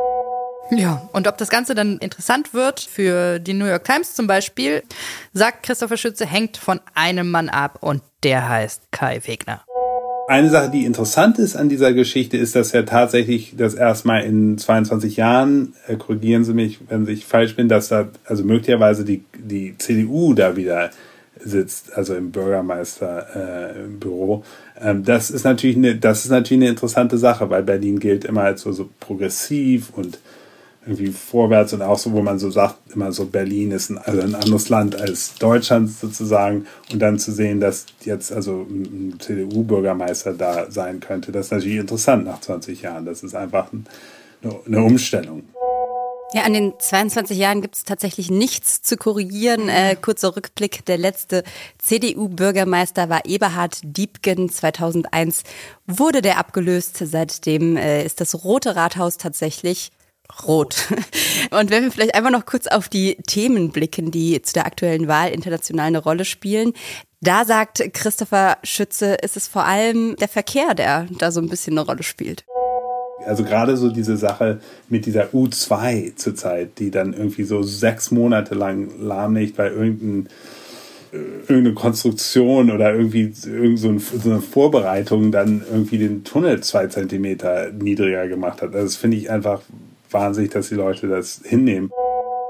Ja, 0.70 1.08
und 1.12 1.28
ob 1.28 1.38
das 1.38 1.48
Ganze 1.48 1.74
dann 1.74 1.98
interessant 1.98 2.52
wird 2.52 2.80
für 2.80 3.38
die 3.38 3.54
New 3.54 3.66
York 3.66 3.84
Times 3.84 4.14
zum 4.14 4.26
Beispiel, 4.26 4.82
sagt 5.32 5.62
Christopher 5.62 5.96
Schütze, 5.96 6.26
hängt 6.26 6.56
von 6.56 6.80
einem 6.94 7.30
Mann 7.30 7.48
ab 7.48 7.78
und 7.80 8.02
der 8.24 8.48
heißt 8.48 8.90
Kai 8.90 9.20
Wegner. 9.24 9.62
Eine 10.28 10.50
Sache, 10.50 10.70
die 10.70 10.84
interessant 10.84 11.38
ist 11.38 11.54
an 11.54 11.68
dieser 11.68 11.92
Geschichte, 11.92 12.36
ist, 12.36 12.56
dass 12.56 12.72
ja 12.72 12.82
tatsächlich 12.82 13.54
das 13.56 13.74
erstmal 13.74 14.24
in 14.24 14.58
22 14.58 15.16
Jahren, 15.16 15.74
äh, 15.86 15.94
korrigieren 15.94 16.44
Sie 16.44 16.52
mich, 16.52 16.80
wenn 16.88 17.06
ich 17.06 17.24
falsch 17.24 17.54
bin, 17.54 17.68
dass 17.68 17.86
da 17.88 18.08
also 18.24 18.42
möglicherweise 18.42 19.04
die, 19.04 19.22
die 19.38 19.78
CDU 19.78 20.34
da 20.34 20.56
wieder 20.56 20.90
sitzt, 21.38 21.96
also 21.96 22.16
im 22.16 22.32
Bürgermeisterbüro. 22.32 24.42
Äh, 24.74 24.90
ähm, 24.90 25.04
das 25.04 25.30
ist 25.30 25.44
natürlich 25.44 25.76
eine, 25.76 25.94
das 25.94 26.24
ist 26.24 26.32
natürlich 26.32 26.62
eine 26.62 26.70
interessante 26.70 27.18
Sache, 27.18 27.48
weil 27.50 27.62
Berlin 27.62 28.00
gilt 28.00 28.24
immer 28.24 28.42
als 28.42 28.62
so, 28.62 28.72
so 28.72 28.90
progressiv 28.98 29.90
und 29.94 30.18
irgendwie 30.86 31.08
vorwärts 31.08 31.72
und 31.72 31.82
auch 31.82 31.98
so, 31.98 32.12
wo 32.12 32.22
man 32.22 32.38
so 32.38 32.50
sagt, 32.50 32.76
immer 32.94 33.10
so 33.10 33.26
Berlin 33.26 33.72
ist 33.72 33.90
ein, 33.90 33.98
also 33.98 34.20
ein 34.20 34.36
anderes 34.36 34.68
Land 34.68 34.98
als 35.00 35.34
Deutschland 35.34 35.90
sozusagen 35.90 36.66
und 36.92 37.00
dann 37.00 37.18
zu 37.18 37.32
sehen, 37.32 37.60
dass 37.60 37.86
jetzt 38.04 38.32
also 38.32 38.62
ein 38.70 39.16
CDU-Bürgermeister 39.18 40.32
da 40.32 40.70
sein 40.70 41.00
könnte, 41.00 41.32
das 41.32 41.46
ist 41.46 41.52
natürlich 41.52 41.78
interessant 41.78 42.24
nach 42.24 42.40
20 42.40 42.82
Jahren. 42.82 43.04
Das 43.04 43.24
ist 43.24 43.34
einfach 43.34 43.72
eine, 43.72 44.54
eine 44.64 44.82
Umstellung. 44.82 45.42
Ja, 46.32 46.42
an 46.42 46.52
den 46.52 46.74
22 46.78 47.38
Jahren 47.38 47.62
gibt 47.62 47.76
es 47.76 47.84
tatsächlich 47.84 48.30
nichts 48.30 48.82
zu 48.82 48.96
korrigieren. 48.96 49.68
Äh, 49.68 49.96
kurzer 49.96 50.36
Rückblick, 50.36 50.84
der 50.84 50.98
letzte 50.98 51.44
CDU-Bürgermeister 51.78 53.08
war 53.08 53.26
Eberhard 53.26 53.80
Diebgen. 53.82 54.50
2001 54.50 55.44
wurde 55.86 56.22
der 56.22 56.38
abgelöst. 56.38 56.98
Seitdem 57.00 57.76
äh, 57.76 58.04
ist 58.04 58.20
das 58.20 58.44
Rote 58.44 58.74
Rathaus 58.74 59.18
tatsächlich 59.18 59.92
rot. 60.46 60.88
Und 61.50 61.70
wenn 61.70 61.84
wir 61.84 61.90
vielleicht 61.90 62.14
einfach 62.14 62.30
noch 62.30 62.46
kurz 62.46 62.66
auf 62.66 62.88
die 62.88 63.16
Themen 63.26 63.70
blicken, 63.70 64.10
die 64.10 64.40
zu 64.42 64.54
der 64.54 64.66
aktuellen 64.66 65.08
Wahl 65.08 65.30
international 65.30 65.86
eine 65.86 66.02
Rolle 66.02 66.24
spielen. 66.24 66.72
Da 67.20 67.44
sagt 67.44 67.82
Christopher 67.94 68.58
Schütze, 68.62 69.14
ist 69.14 69.36
es 69.36 69.48
vor 69.48 69.64
allem 69.64 70.16
der 70.16 70.28
Verkehr, 70.28 70.74
der 70.74 71.06
da 71.18 71.30
so 71.30 71.40
ein 71.40 71.48
bisschen 71.48 71.78
eine 71.78 71.86
Rolle 71.86 72.02
spielt. 72.02 72.44
Also 73.24 73.42
gerade 73.42 73.76
so 73.76 73.90
diese 73.90 74.16
Sache 74.16 74.60
mit 74.88 75.06
dieser 75.06 75.28
U2 75.28 76.14
zurzeit, 76.14 76.78
die 76.78 76.90
dann 76.90 77.12
irgendwie 77.12 77.44
so 77.44 77.62
sechs 77.62 78.10
Monate 78.10 78.54
lang 78.54 78.90
lahmlegt, 79.00 79.58
weil 79.58 79.72
irgendein 79.72 80.28
äh, 81.12 81.16
irgendeine 81.48 81.74
Konstruktion 81.74 82.70
oder 82.70 82.94
irgendwie 82.94 83.32
irgend 83.46 83.78
so, 83.78 83.88
eine 83.88 84.40
Vorbereitung 84.40 85.32
dann 85.32 85.62
irgendwie 85.70 85.98
den 85.98 86.24
Tunnel 86.24 86.62
zwei 86.62 86.86
Zentimeter 86.88 87.72
niedriger 87.72 88.28
gemacht 88.28 88.62
hat. 88.62 88.74
Also 88.74 88.86
das 88.86 88.96
finde 88.96 89.16
ich 89.16 89.30
einfach 89.30 89.62
wahnsinnig, 90.10 90.50
dass 90.50 90.68
die 90.68 90.74
Leute 90.74 91.08
das 91.08 91.40
hinnehmen. 91.44 91.90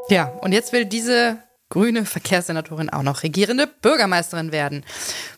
Ja, 0.09 0.33
und 0.41 0.53
jetzt 0.53 0.73
will 0.73 0.85
diese 0.85 1.39
grüne 1.69 2.05
Verkehrssenatorin 2.05 2.91
auch 2.91 3.03
noch 3.03 3.23
regierende 3.23 3.67
Bürgermeisterin 3.67 4.53
werden, 4.53 4.85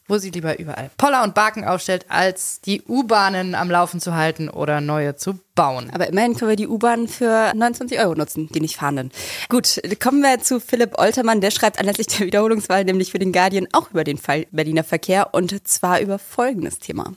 wo 0.06 0.18
sie 0.18 0.30
lieber 0.30 0.58
überall 0.58 0.90
Poller 0.98 1.22
und 1.22 1.34
Baken 1.34 1.64
aufstellt, 1.64 2.06
als 2.08 2.60
die 2.60 2.82
U-Bahnen 2.82 3.54
am 3.54 3.70
Laufen 3.70 4.00
zu 4.00 4.14
halten 4.14 4.48
oder 4.48 4.80
neue 4.80 5.16
zu 5.16 5.38
bauen. 5.54 5.90
Aber 5.92 6.08
immerhin 6.08 6.36
können 6.36 6.50
wir 6.50 6.56
die 6.56 6.68
U-Bahn 6.68 7.08
für 7.08 7.52
29 7.54 7.98
Euro 8.00 8.14
nutzen, 8.14 8.48
die 8.52 8.60
nicht 8.60 8.76
fahrenden. 8.76 9.10
Gut, 9.48 9.80
kommen 10.00 10.20
wir 10.20 10.38
zu 10.40 10.60
Philipp 10.60 10.98
Oltermann. 10.98 11.40
Der 11.40 11.50
schreibt 11.50 11.78
anlässlich 11.78 12.08
der 12.08 12.26
Wiederholungswahl 12.26 12.84
nämlich 12.84 13.12
für 13.12 13.18
den 13.18 13.32
Guardian 13.32 13.68
auch 13.72 13.90
über 13.90 14.04
den 14.04 14.18
Fall 14.18 14.46
Berliner 14.50 14.84
Verkehr 14.84 15.32
und 15.32 15.66
zwar 15.66 16.00
über 16.00 16.18
folgendes 16.18 16.78
Thema. 16.78 17.14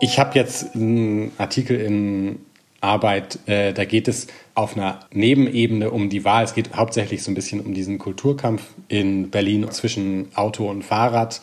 Ich 0.00 0.18
habe 0.18 0.38
jetzt 0.38 0.74
einen 0.74 1.32
Artikel 1.38 1.80
in 1.80 2.45
Arbeit, 2.80 3.38
äh, 3.46 3.72
da 3.72 3.84
geht 3.84 4.08
es 4.08 4.26
auf 4.54 4.76
einer 4.76 5.00
Nebenebene 5.12 5.90
um 5.90 6.08
die 6.08 6.24
Wahl. 6.24 6.44
Es 6.44 6.54
geht 6.54 6.74
hauptsächlich 6.74 7.22
so 7.22 7.30
ein 7.30 7.34
bisschen 7.34 7.60
um 7.60 7.74
diesen 7.74 7.98
Kulturkampf 7.98 8.62
in 8.88 9.30
Berlin 9.30 9.70
zwischen 9.70 10.28
Auto 10.34 10.68
und 10.70 10.82
Fahrrad. 10.82 11.40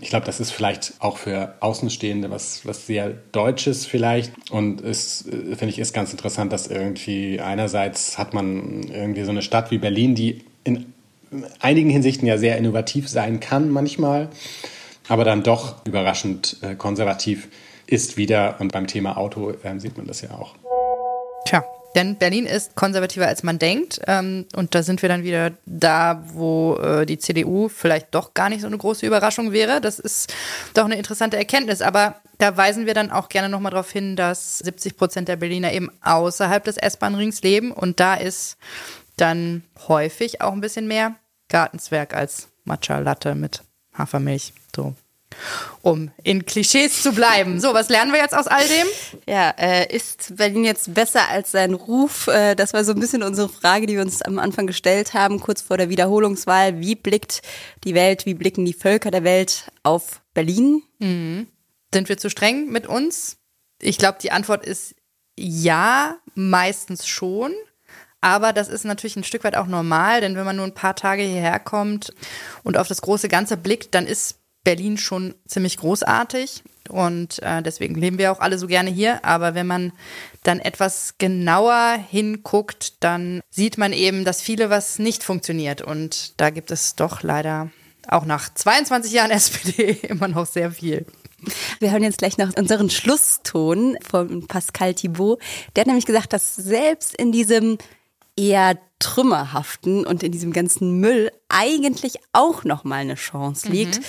Ich 0.00 0.10
glaube, 0.10 0.26
das 0.26 0.40
ist 0.40 0.50
vielleicht 0.50 0.94
auch 1.00 1.16
für 1.16 1.54
Außenstehende 1.60 2.30
was, 2.30 2.64
was 2.66 2.86
sehr 2.86 3.14
Deutsches 3.32 3.86
vielleicht. 3.86 4.32
Und 4.50 4.80
es, 4.80 5.26
äh, 5.26 5.56
finde 5.56 5.68
ich, 5.68 5.78
ist 5.78 5.92
ganz 5.92 6.12
interessant, 6.12 6.52
dass 6.52 6.66
irgendwie 6.66 7.40
einerseits 7.40 8.18
hat 8.18 8.34
man 8.34 8.84
irgendwie 8.84 9.24
so 9.24 9.30
eine 9.30 9.42
Stadt 9.42 9.70
wie 9.70 9.78
Berlin, 9.78 10.14
die 10.14 10.44
in 10.64 10.86
einigen 11.60 11.90
Hinsichten 11.90 12.26
ja 12.26 12.38
sehr 12.38 12.58
innovativ 12.58 13.08
sein 13.08 13.40
kann 13.40 13.70
manchmal, 13.70 14.28
aber 15.08 15.24
dann 15.24 15.42
doch 15.42 15.84
überraschend 15.86 16.58
äh, 16.62 16.74
konservativ 16.74 17.48
ist 17.86 18.16
wieder. 18.16 18.56
Und 18.60 18.72
beim 18.72 18.86
Thema 18.86 19.16
Auto 19.16 19.50
äh, 19.50 19.78
sieht 19.78 19.96
man 19.96 20.06
das 20.06 20.20
ja 20.20 20.30
auch. 20.32 20.54
Tja, 21.44 21.64
denn 21.94 22.16
Berlin 22.16 22.46
ist 22.46 22.74
konservativer, 22.74 23.26
als 23.26 23.42
man 23.42 23.58
denkt. 23.58 24.00
Ähm, 24.06 24.46
und 24.56 24.74
da 24.74 24.82
sind 24.82 25.02
wir 25.02 25.08
dann 25.08 25.24
wieder 25.24 25.52
da, 25.66 26.22
wo 26.26 26.76
äh, 26.76 27.04
die 27.04 27.18
CDU 27.18 27.68
vielleicht 27.68 28.14
doch 28.14 28.34
gar 28.34 28.48
nicht 28.48 28.62
so 28.62 28.66
eine 28.66 28.78
große 28.78 29.06
Überraschung 29.06 29.52
wäre. 29.52 29.80
Das 29.80 29.98
ist 29.98 30.32
doch 30.74 30.86
eine 30.86 30.96
interessante 30.96 31.36
Erkenntnis. 31.36 31.82
Aber 31.82 32.16
da 32.38 32.56
weisen 32.56 32.86
wir 32.86 32.94
dann 32.94 33.10
auch 33.10 33.28
gerne 33.28 33.48
nochmal 33.48 33.72
darauf 33.72 33.90
hin, 33.90 34.16
dass 34.16 34.58
70 34.58 34.96
Prozent 34.96 35.28
der 35.28 35.36
Berliner 35.36 35.72
eben 35.72 35.90
außerhalb 36.02 36.64
des 36.64 36.78
S-Bahn-Rings 36.78 37.42
leben. 37.42 37.72
Und 37.72 38.00
da 38.00 38.14
ist 38.14 38.56
dann 39.16 39.62
häufig 39.88 40.40
auch 40.40 40.52
ein 40.52 40.62
bisschen 40.62 40.88
mehr 40.88 41.16
Gartenzwerg 41.48 42.14
als 42.14 42.48
Matcha-Latte 42.64 43.34
mit 43.34 43.62
Hafermilch. 43.92 44.54
So 44.74 44.94
um 45.82 46.10
in 46.22 46.46
Klischees 46.46 47.02
zu 47.02 47.12
bleiben. 47.12 47.60
So, 47.60 47.74
was 47.74 47.88
lernen 47.88 48.12
wir 48.12 48.20
jetzt 48.20 48.34
aus 48.34 48.46
all 48.46 48.66
dem? 48.66 48.86
Ja, 49.28 49.50
äh, 49.50 49.94
ist 49.94 50.36
Berlin 50.36 50.64
jetzt 50.64 50.94
besser 50.94 51.28
als 51.28 51.52
sein 51.52 51.74
Ruf? 51.74 52.28
Äh, 52.28 52.54
das 52.54 52.72
war 52.72 52.84
so 52.84 52.92
ein 52.92 53.00
bisschen 53.00 53.22
unsere 53.22 53.48
Frage, 53.48 53.86
die 53.86 53.94
wir 53.94 54.02
uns 54.02 54.22
am 54.22 54.38
Anfang 54.38 54.66
gestellt 54.66 55.14
haben, 55.14 55.40
kurz 55.40 55.62
vor 55.62 55.76
der 55.76 55.88
Wiederholungswahl. 55.88 56.80
Wie 56.80 56.94
blickt 56.94 57.42
die 57.84 57.94
Welt, 57.94 58.26
wie 58.26 58.34
blicken 58.34 58.64
die 58.64 58.74
Völker 58.74 59.10
der 59.10 59.24
Welt 59.24 59.70
auf 59.82 60.22
Berlin? 60.34 60.82
Mhm. 60.98 61.48
Sind 61.92 62.08
wir 62.08 62.18
zu 62.18 62.30
streng 62.30 62.70
mit 62.70 62.86
uns? 62.86 63.38
Ich 63.80 63.98
glaube, 63.98 64.18
die 64.22 64.32
Antwort 64.32 64.64
ist 64.64 64.94
ja, 65.36 66.18
meistens 66.34 67.06
schon. 67.06 67.52
Aber 68.20 68.52
das 68.52 68.68
ist 68.68 68.84
natürlich 68.84 69.16
ein 69.16 69.24
Stück 69.24 69.42
weit 69.42 69.56
auch 69.56 69.66
normal, 69.66 70.20
denn 70.20 70.36
wenn 70.36 70.44
man 70.44 70.54
nur 70.54 70.64
ein 70.64 70.74
paar 70.74 70.94
Tage 70.94 71.22
hierher 71.22 71.58
kommt 71.58 72.14
und 72.62 72.76
auf 72.78 72.86
das 72.86 73.02
große 73.02 73.28
Ganze 73.28 73.56
blickt, 73.56 73.96
dann 73.96 74.06
ist 74.06 74.38
Berlin 74.64 74.96
schon 74.96 75.34
ziemlich 75.46 75.76
großartig. 75.76 76.62
Und 76.88 77.42
äh, 77.42 77.62
deswegen 77.62 77.94
leben 77.94 78.18
wir 78.18 78.32
auch 78.32 78.40
alle 78.40 78.58
so 78.58 78.66
gerne 78.66 78.90
hier. 78.90 79.24
Aber 79.24 79.54
wenn 79.54 79.66
man 79.66 79.92
dann 80.42 80.58
etwas 80.58 81.14
genauer 81.18 81.98
hinguckt, 82.10 83.02
dann 83.02 83.40
sieht 83.50 83.78
man 83.78 83.92
eben, 83.92 84.24
dass 84.24 84.42
viele 84.42 84.70
was 84.70 84.98
nicht 84.98 85.22
funktioniert. 85.22 85.82
Und 85.82 86.40
da 86.40 86.50
gibt 86.50 86.70
es 86.70 86.96
doch 86.96 87.22
leider 87.22 87.70
auch 88.08 88.24
nach 88.24 88.52
22 88.52 89.12
Jahren 89.12 89.30
SPD 89.32 89.98
immer 90.02 90.28
noch 90.28 90.46
sehr 90.46 90.70
viel. 90.70 91.06
Wir 91.80 91.90
hören 91.90 92.04
jetzt 92.04 92.18
gleich 92.18 92.38
noch 92.38 92.56
unseren 92.56 92.88
Schlusston 92.88 93.96
von 94.08 94.46
Pascal 94.46 94.94
Thibault. 94.94 95.40
Der 95.74 95.82
hat 95.82 95.86
nämlich 95.88 96.06
gesagt, 96.06 96.32
dass 96.32 96.54
selbst 96.54 97.14
in 97.16 97.32
diesem 97.32 97.78
eher 98.36 98.78
trümmerhaften 98.98 100.06
und 100.06 100.22
in 100.22 100.32
diesem 100.32 100.52
ganzen 100.52 101.00
Müll 101.00 101.32
eigentlich 101.48 102.14
auch 102.32 102.64
noch 102.64 102.84
mal 102.84 102.96
eine 102.96 103.16
Chance 103.16 103.68
liegt. 103.68 103.98
Mhm. 103.98 104.04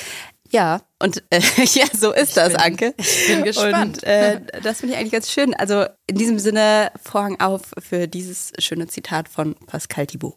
Ja, 0.53 0.81
und 1.01 1.23
äh, 1.31 1.41
ja, 1.73 1.85
so 1.91 2.13
ist 2.13 2.29
ich 2.29 2.35
das, 2.35 2.49
bin, 2.49 2.61
Anke. 2.61 2.93
Ich 2.97 3.27
bin 3.27 3.43
gespannt. 3.43 3.97
Und 3.97 4.03
äh, 4.03 4.39
das 4.61 4.79
finde 4.79 4.93
ich 4.93 4.99
eigentlich 4.99 5.11
ganz 5.11 5.31
schön. 5.31 5.55
Also 5.55 5.85
in 6.05 6.15
diesem 6.15 6.37
Sinne 6.37 6.91
Vorhang 7.01 7.41
auf 7.41 7.61
für 7.79 8.07
dieses 8.07 8.53
schöne 8.59 8.85
Zitat 8.85 9.27
von 9.27 9.55
Pascal 9.65 10.05
Thibault. 10.05 10.35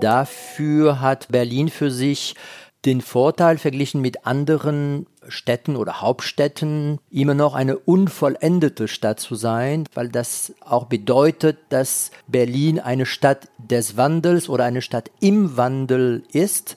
Dafür 0.00 1.00
hat 1.00 1.26
Berlin 1.28 1.68
für 1.68 1.90
sich 1.90 2.36
den 2.84 3.00
Vorteil 3.00 3.58
verglichen 3.58 4.00
mit 4.00 4.24
anderen 4.24 5.06
Städten 5.26 5.74
oder 5.74 6.00
Hauptstädten 6.00 7.00
immer 7.10 7.34
noch 7.34 7.56
eine 7.56 7.76
unvollendete 7.76 8.86
Stadt 8.86 9.18
zu 9.18 9.34
sein, 9.34 9.88
weil 9.94 10.10
das 10.10 10.54
auch 10.60 10.84
bedeutet, 10.84 11.58
dass 11.70 12.12
Berlin 12.28 12.78
eine 12.78 13.04
Stadt 13.04 13.48
des 13.58 13.96
Wandels 13.96 14.48
oder 14.48 14.64
eine 14.64 14.80
Stadt 14.80 15.10
im 15.18 15.56
Wandel 15.56 16.22
ist, 16.30 16.76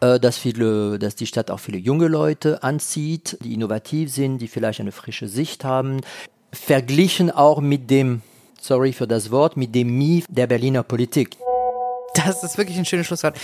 dass 0.00 0.38
viele, 0.38 0.98
dass 0.98 1.14
die 1.14 1.26
Stadt 1.26 1.50
auch 1.50 1.60
viele 1.60 1.78
junge 1.78 2.08
Leute 2.08 2.62
anzieht, 2.62 3.36
die 3.42 3.54
innovativ 3.54 4.10
sind, 4.12 4.38
die 4.38 4.48
vielleicht 4.48 4.80
eine 4.80 4.92
frische 4.92 5.28
Sicht 5.28 5.64
haben, 5.64 6.00
verglichen 6.52 7.30
auch 7.30 7.60
mit 7.60 7.90
dem, 7.90 8.22
sorry 8.60 8.92
für 8.92 9.06
das 9.06 9.30
Wort, 9.30 9.56
mit 9.56 9.74
dem 9.74 9.96
Mief 9.96 10.26
der 10.28 10.46
Berliner 10.46 10.82
Politik. 10.82 11.36
Das 12.14 12.42
ist 12.42 12.58
wirklich 12.58 12.76
ein 12.76 12.84
schönes 12.84 13.06
Schlusswort. 13.06 13.38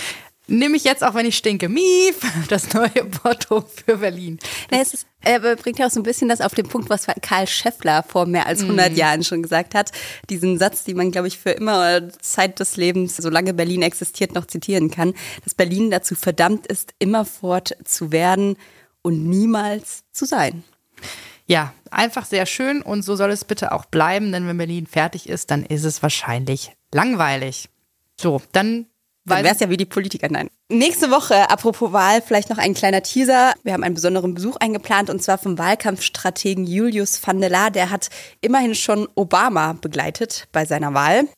Nehme 0.48 0.76
ich 0.76 0.84
jetzt 0.84 1.02
auch, 1.02 1.14
wenn 1.14 1.26
ich 1.26 1.36
stinke. 1.36 1.68
Mief, 1.68 2.20
das 2.48 2.72
neue 2.72 3.10
Motto 3.24 3.62
für 3.62 3.98
Berlin. 3.98 4.38
Na, 4.70 4.80
es 4.80 4.94
ist, 4.94 5.06
er 5.20 5.40
bringt 5.56 5.78
ja 5.78 5.86
auch 5.86 5.90
so 5.90 5.98
ein 5.98 6.04
bisschen 6.04 6.28
das 6.28 6.40
auf 6.40 6.54
den 6.54 6.68
Punkt, 6.68 6.88
was 6.88 7.06
Karl 7.20 7.48
Scheffler 7.48 8.04
vor 8.04 8.26
mehr 8.26 8.46
als 8.46 8.62
100 8.62 8.92
mm. 8.92 8.94
Jahren 8.94 9.24
schon 9.24 9.42
gesagt 9.42 9.74
hat. 9.74 9.90
Diesen 10.30 10.58
Satz, 10.58 10.84
den 10.84 10.96
man, 10.96 11.10
glaube 11.10 11.26
ich, 11.26 11.38
für 11.38 11.50
immer 11.50 12.08
Zeit 12.20 12.60
des 12.60 12.76
Lebens, 12.76 13.16
solange 13.16 13.54
Berlin 13.54 13.82
existiert, 13.82 14.34
noch 14.34 14.46
zitieren 14.46 14.90
kann. 14.90 15.14
Dass 15.42 15.54
Berlin 15.54 15.90
dazu 15.90 16.14
verdammt 16.14 16.68
ist, 16.68 16.94
immerfort 17.00 17.76
zu 17.84 18.12
werden 18.12 18.56
und 19.02 19.26
niemals 19.26 20.04
zu 20.12 20.26
sein. 20.26 20.62
Ja, 21.46 21.74
einfach 21.90 22.24
sehr 22.24 22.46
schön 22.46 22.82
und 22.82 23.02
so 23.02 23.16
soll 23.16 23.30
es 23.30 23.44
bitte 23.44 23.72
auch 23.72 23.84
bleiben, 23.84 24.32
denn 24.32 24.46
wenn 24.46 24.58
Berlin 24.58 24.86
fertig 24.86 25.28
ist, 25.28 25.50
dann 25.50 25.64
ist 25.64 25.84
es 25.84 26.02
wahrscheinlich 26.02 26.72
langweilig. 26.92 27.68
So, 28.20 28.42
dann 28.52 28.86
dann 29.26 29.44
wäre 29.44 29.54
es 29.54 29.60
ja 29.60 29.70
wie 29.70 29.76
die 29.76 29.84
Politiker. 29.84 30.28
Nein. 30.30 30.48
Nächste 30.68 31.10
Woche, 31.10 31.50
apropos 31.50 31.92
Wahl, 31.92 32.22
vielleicht 32.22 32.50
noch 32.50 32.58
ein 32.58 32.74
kleiner 32.74 33.02
Teaser. 33.02 33.54
Wir 33.62 33.72
haben 33.72 33.84
einen 33.84 33.94
besonderen 33.94 34.34
Besuch 34.34 34.56
eingeplant 34.56 35.10
und 35.10 35.22
zwar 35.22 35.38
vom 35.38 35.58
Wahlkampfstrategen 35.58 36.66
Julius 36.66 37.20
van 37.24 37.40
der 37.40 37.50
Laar. 37.50 37.70
Der 37.70 37.90
hat 37.90 38.08
immerhin 38.40 38.74
schon 38.74 39.08
Obama 39.14 39.74
begleitet 39.74 40.48
bei 40.52 40.64
seiner 40.64 40.94
Wahl. 40.94 41.28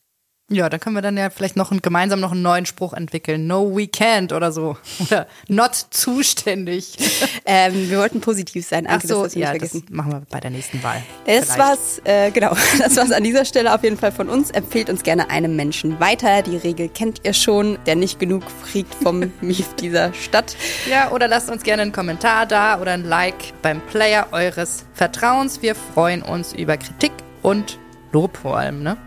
Ja, 0.51 0.67
da 0.67 0.79
können 0.79 0.95
wir 0.95 1.03
dann 1.03 1.15
ja 1.15 1.29
vielleicht 1.29 1.55
noch 1.55 1.71
ein, 1.71 1.81
gemeinsam 1.81 2.19
noch 2.19 2.31
einen 2.31 2.41
neuen 2.41 2.65
Spruch 2.65 2.93
entwickeln. 2.93 3.45
No, 3.45 3.75
we 3.75 3.83
can't 3.83 4.33
oder 4.35 4.51
so. 4.51 4.77
Oder 4.99 5.27
not 5.47 5.75
zuständig. 5.91 6.97
ähm, 7.45 7.89
wir 7.89 7.99
wollten 7.99 8.19
positiv 8.19 8.65
sein. 8.65 8.87
Ach 8.89 9.01
so, 9.01 9.23
das 9.23 9.35
ja, 9.35 9.53
das 9.53 9.73
machen 9.91 10.11
wir 10.11 10.21
bei 10.29 10.39
der 10.39 10.49
nächsten 10.49 10.81
Wahl. 10.81 11.03
Das 11.25 11.57
war's, 11.57 12.01
äh, 12.03 12.31
genau. 12.31 12.55
Das 12.79 12.95
war's 12.97 13.11
an 13.11 13.23
dieser 13.23 13.45
Stelle 13.45 13.73
auf 13.73 13.83
jeden 13.83 13.97
Fall 13.97 14.11
von 14.11 14.27
uns. 14.27 14.49
Empfehlt 14.49 14.89
uns 14.89 15.03
gerne 15.03 15.29
einem 15.29 15.55
Menschen 15.55 15.99
weiter. 15.99 16.41
Die 16.41 16.57
Regel 16.57 16.89
kennt 16.89 17.21
ihr 17.23 17.33
schon. 17.33 17.77
Der 17.85 17.95
nicht 17.95 18.19
genug 18.19 18.43
kriegt 18.65 18.93
vom 18.95 19.31
Mief 19.41 19.75
dieser 19.75 20.13
Stadt. 20.13 20.55
Ja, 20.89 21.11
oder 21.11 21.27
lasst 21.27 21.49
uns 21.49 21.63
gerne 21.63 21.83
einen 21.83 21.91
Kommentar 21.91 22.45
da 22.45 22.79
oder 22.81 22.93
ein 22.93 23.03
Like 23.03 23.53
beim 23.61 23.81
Player 23.81 24.27
eures 24.31 24.85
Vertrauens. 24.93 25.61
Wir 25.61 25.75
freuen 25.75 26.21
uns 26.23 26.53
über 26.53 26.77
Kritik 26.77 27.11
und 27.43 27.77
Lob 28.11 28.37
vor 28.37 28.57
allem, 28.57 28.81
ne? 28.81 28.97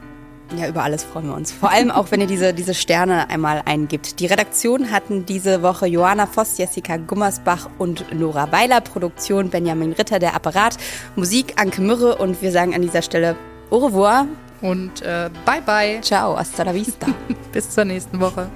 Ja, 0.56 0.68
über 0.68 0.82
alles 0.82 1.04
freuen 1.04 1.28
wir 1.28 1.34
uns. 1.34 1.50
Vor 1.50 1.70
allem 1.70 1.90
auch, 1.90 2.10
wenn 2.10 2.20
ihr 2.20 2.26
diese, 2.26 2.52
diese 2.52 2.74
Sterne 2.74 3.30
einmal 3.30 3.62
eingibt. 3.64 4.20
Die 4.20 4.26
Redaktion 4.26 4.90
hatten 4.90 5.24
diese 5.24 5.62
Woche 5.62 5.86
Johanna 5.86 6.26
Voss, 6.26 6.58
Jessica 6.58 6.96
Gummersbach 6.98 7.70
und 7.78 8.12
Nora 8.12 8.52
Weiler. 8.52 8.80
Produktion 8.80 9.48
Benjamin 9.50 9.92
Ritter, 9.92 10.18
der 10.18 10.34
Apparat. 10.34 10.76
Musik 11.16 11.54
Anke 11.60 11.80
Mürre 11.80 12.16
und 12.16 12.42
wir 12.42 12.52
sagen 12.52 12.74
an 12.74 12.82
dieser 12.82 13.02
Stelle 13.02 13.36
au 13.70 13.78
revoir. 13.78 14.26
Und 14.60 15.02
äh, 15.02 15.30
bye 15.44 15.62
bye. 15.62 16.00
Ciao, 16.02 16.36
hasta 16.36 16.62
la 16.62 16.74
vista. 16.74 17.06
Bis 17.52 17.70
zur 17.70 17.84
nächsten 17.84 18.20
Woche. 18.20 18.48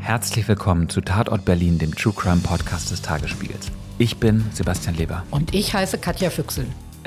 Herzlich 0.00 0.48
willkommen 0.48 0.88
zu 0.88 1.02
Tatort 1.02 1.44
Berlin, 1.44 1.78
dem 1.78 1.94
True 1.94 2.14
Crime 2.14 2.40
Podcast 2.42 2.90
des 2.90 3.02
Tagesspiegels. 3.02 3.70
Ich 3.98 4.16
bin 4.16 4.44
Sebastian 4.54 4.94
Leber. 4.94 5.24
Und 5.30 5.54
ich 5.54 5.74
heiße 5.74 5.98
Katja 5.98 6.30
Füchsel. 6.30 6.66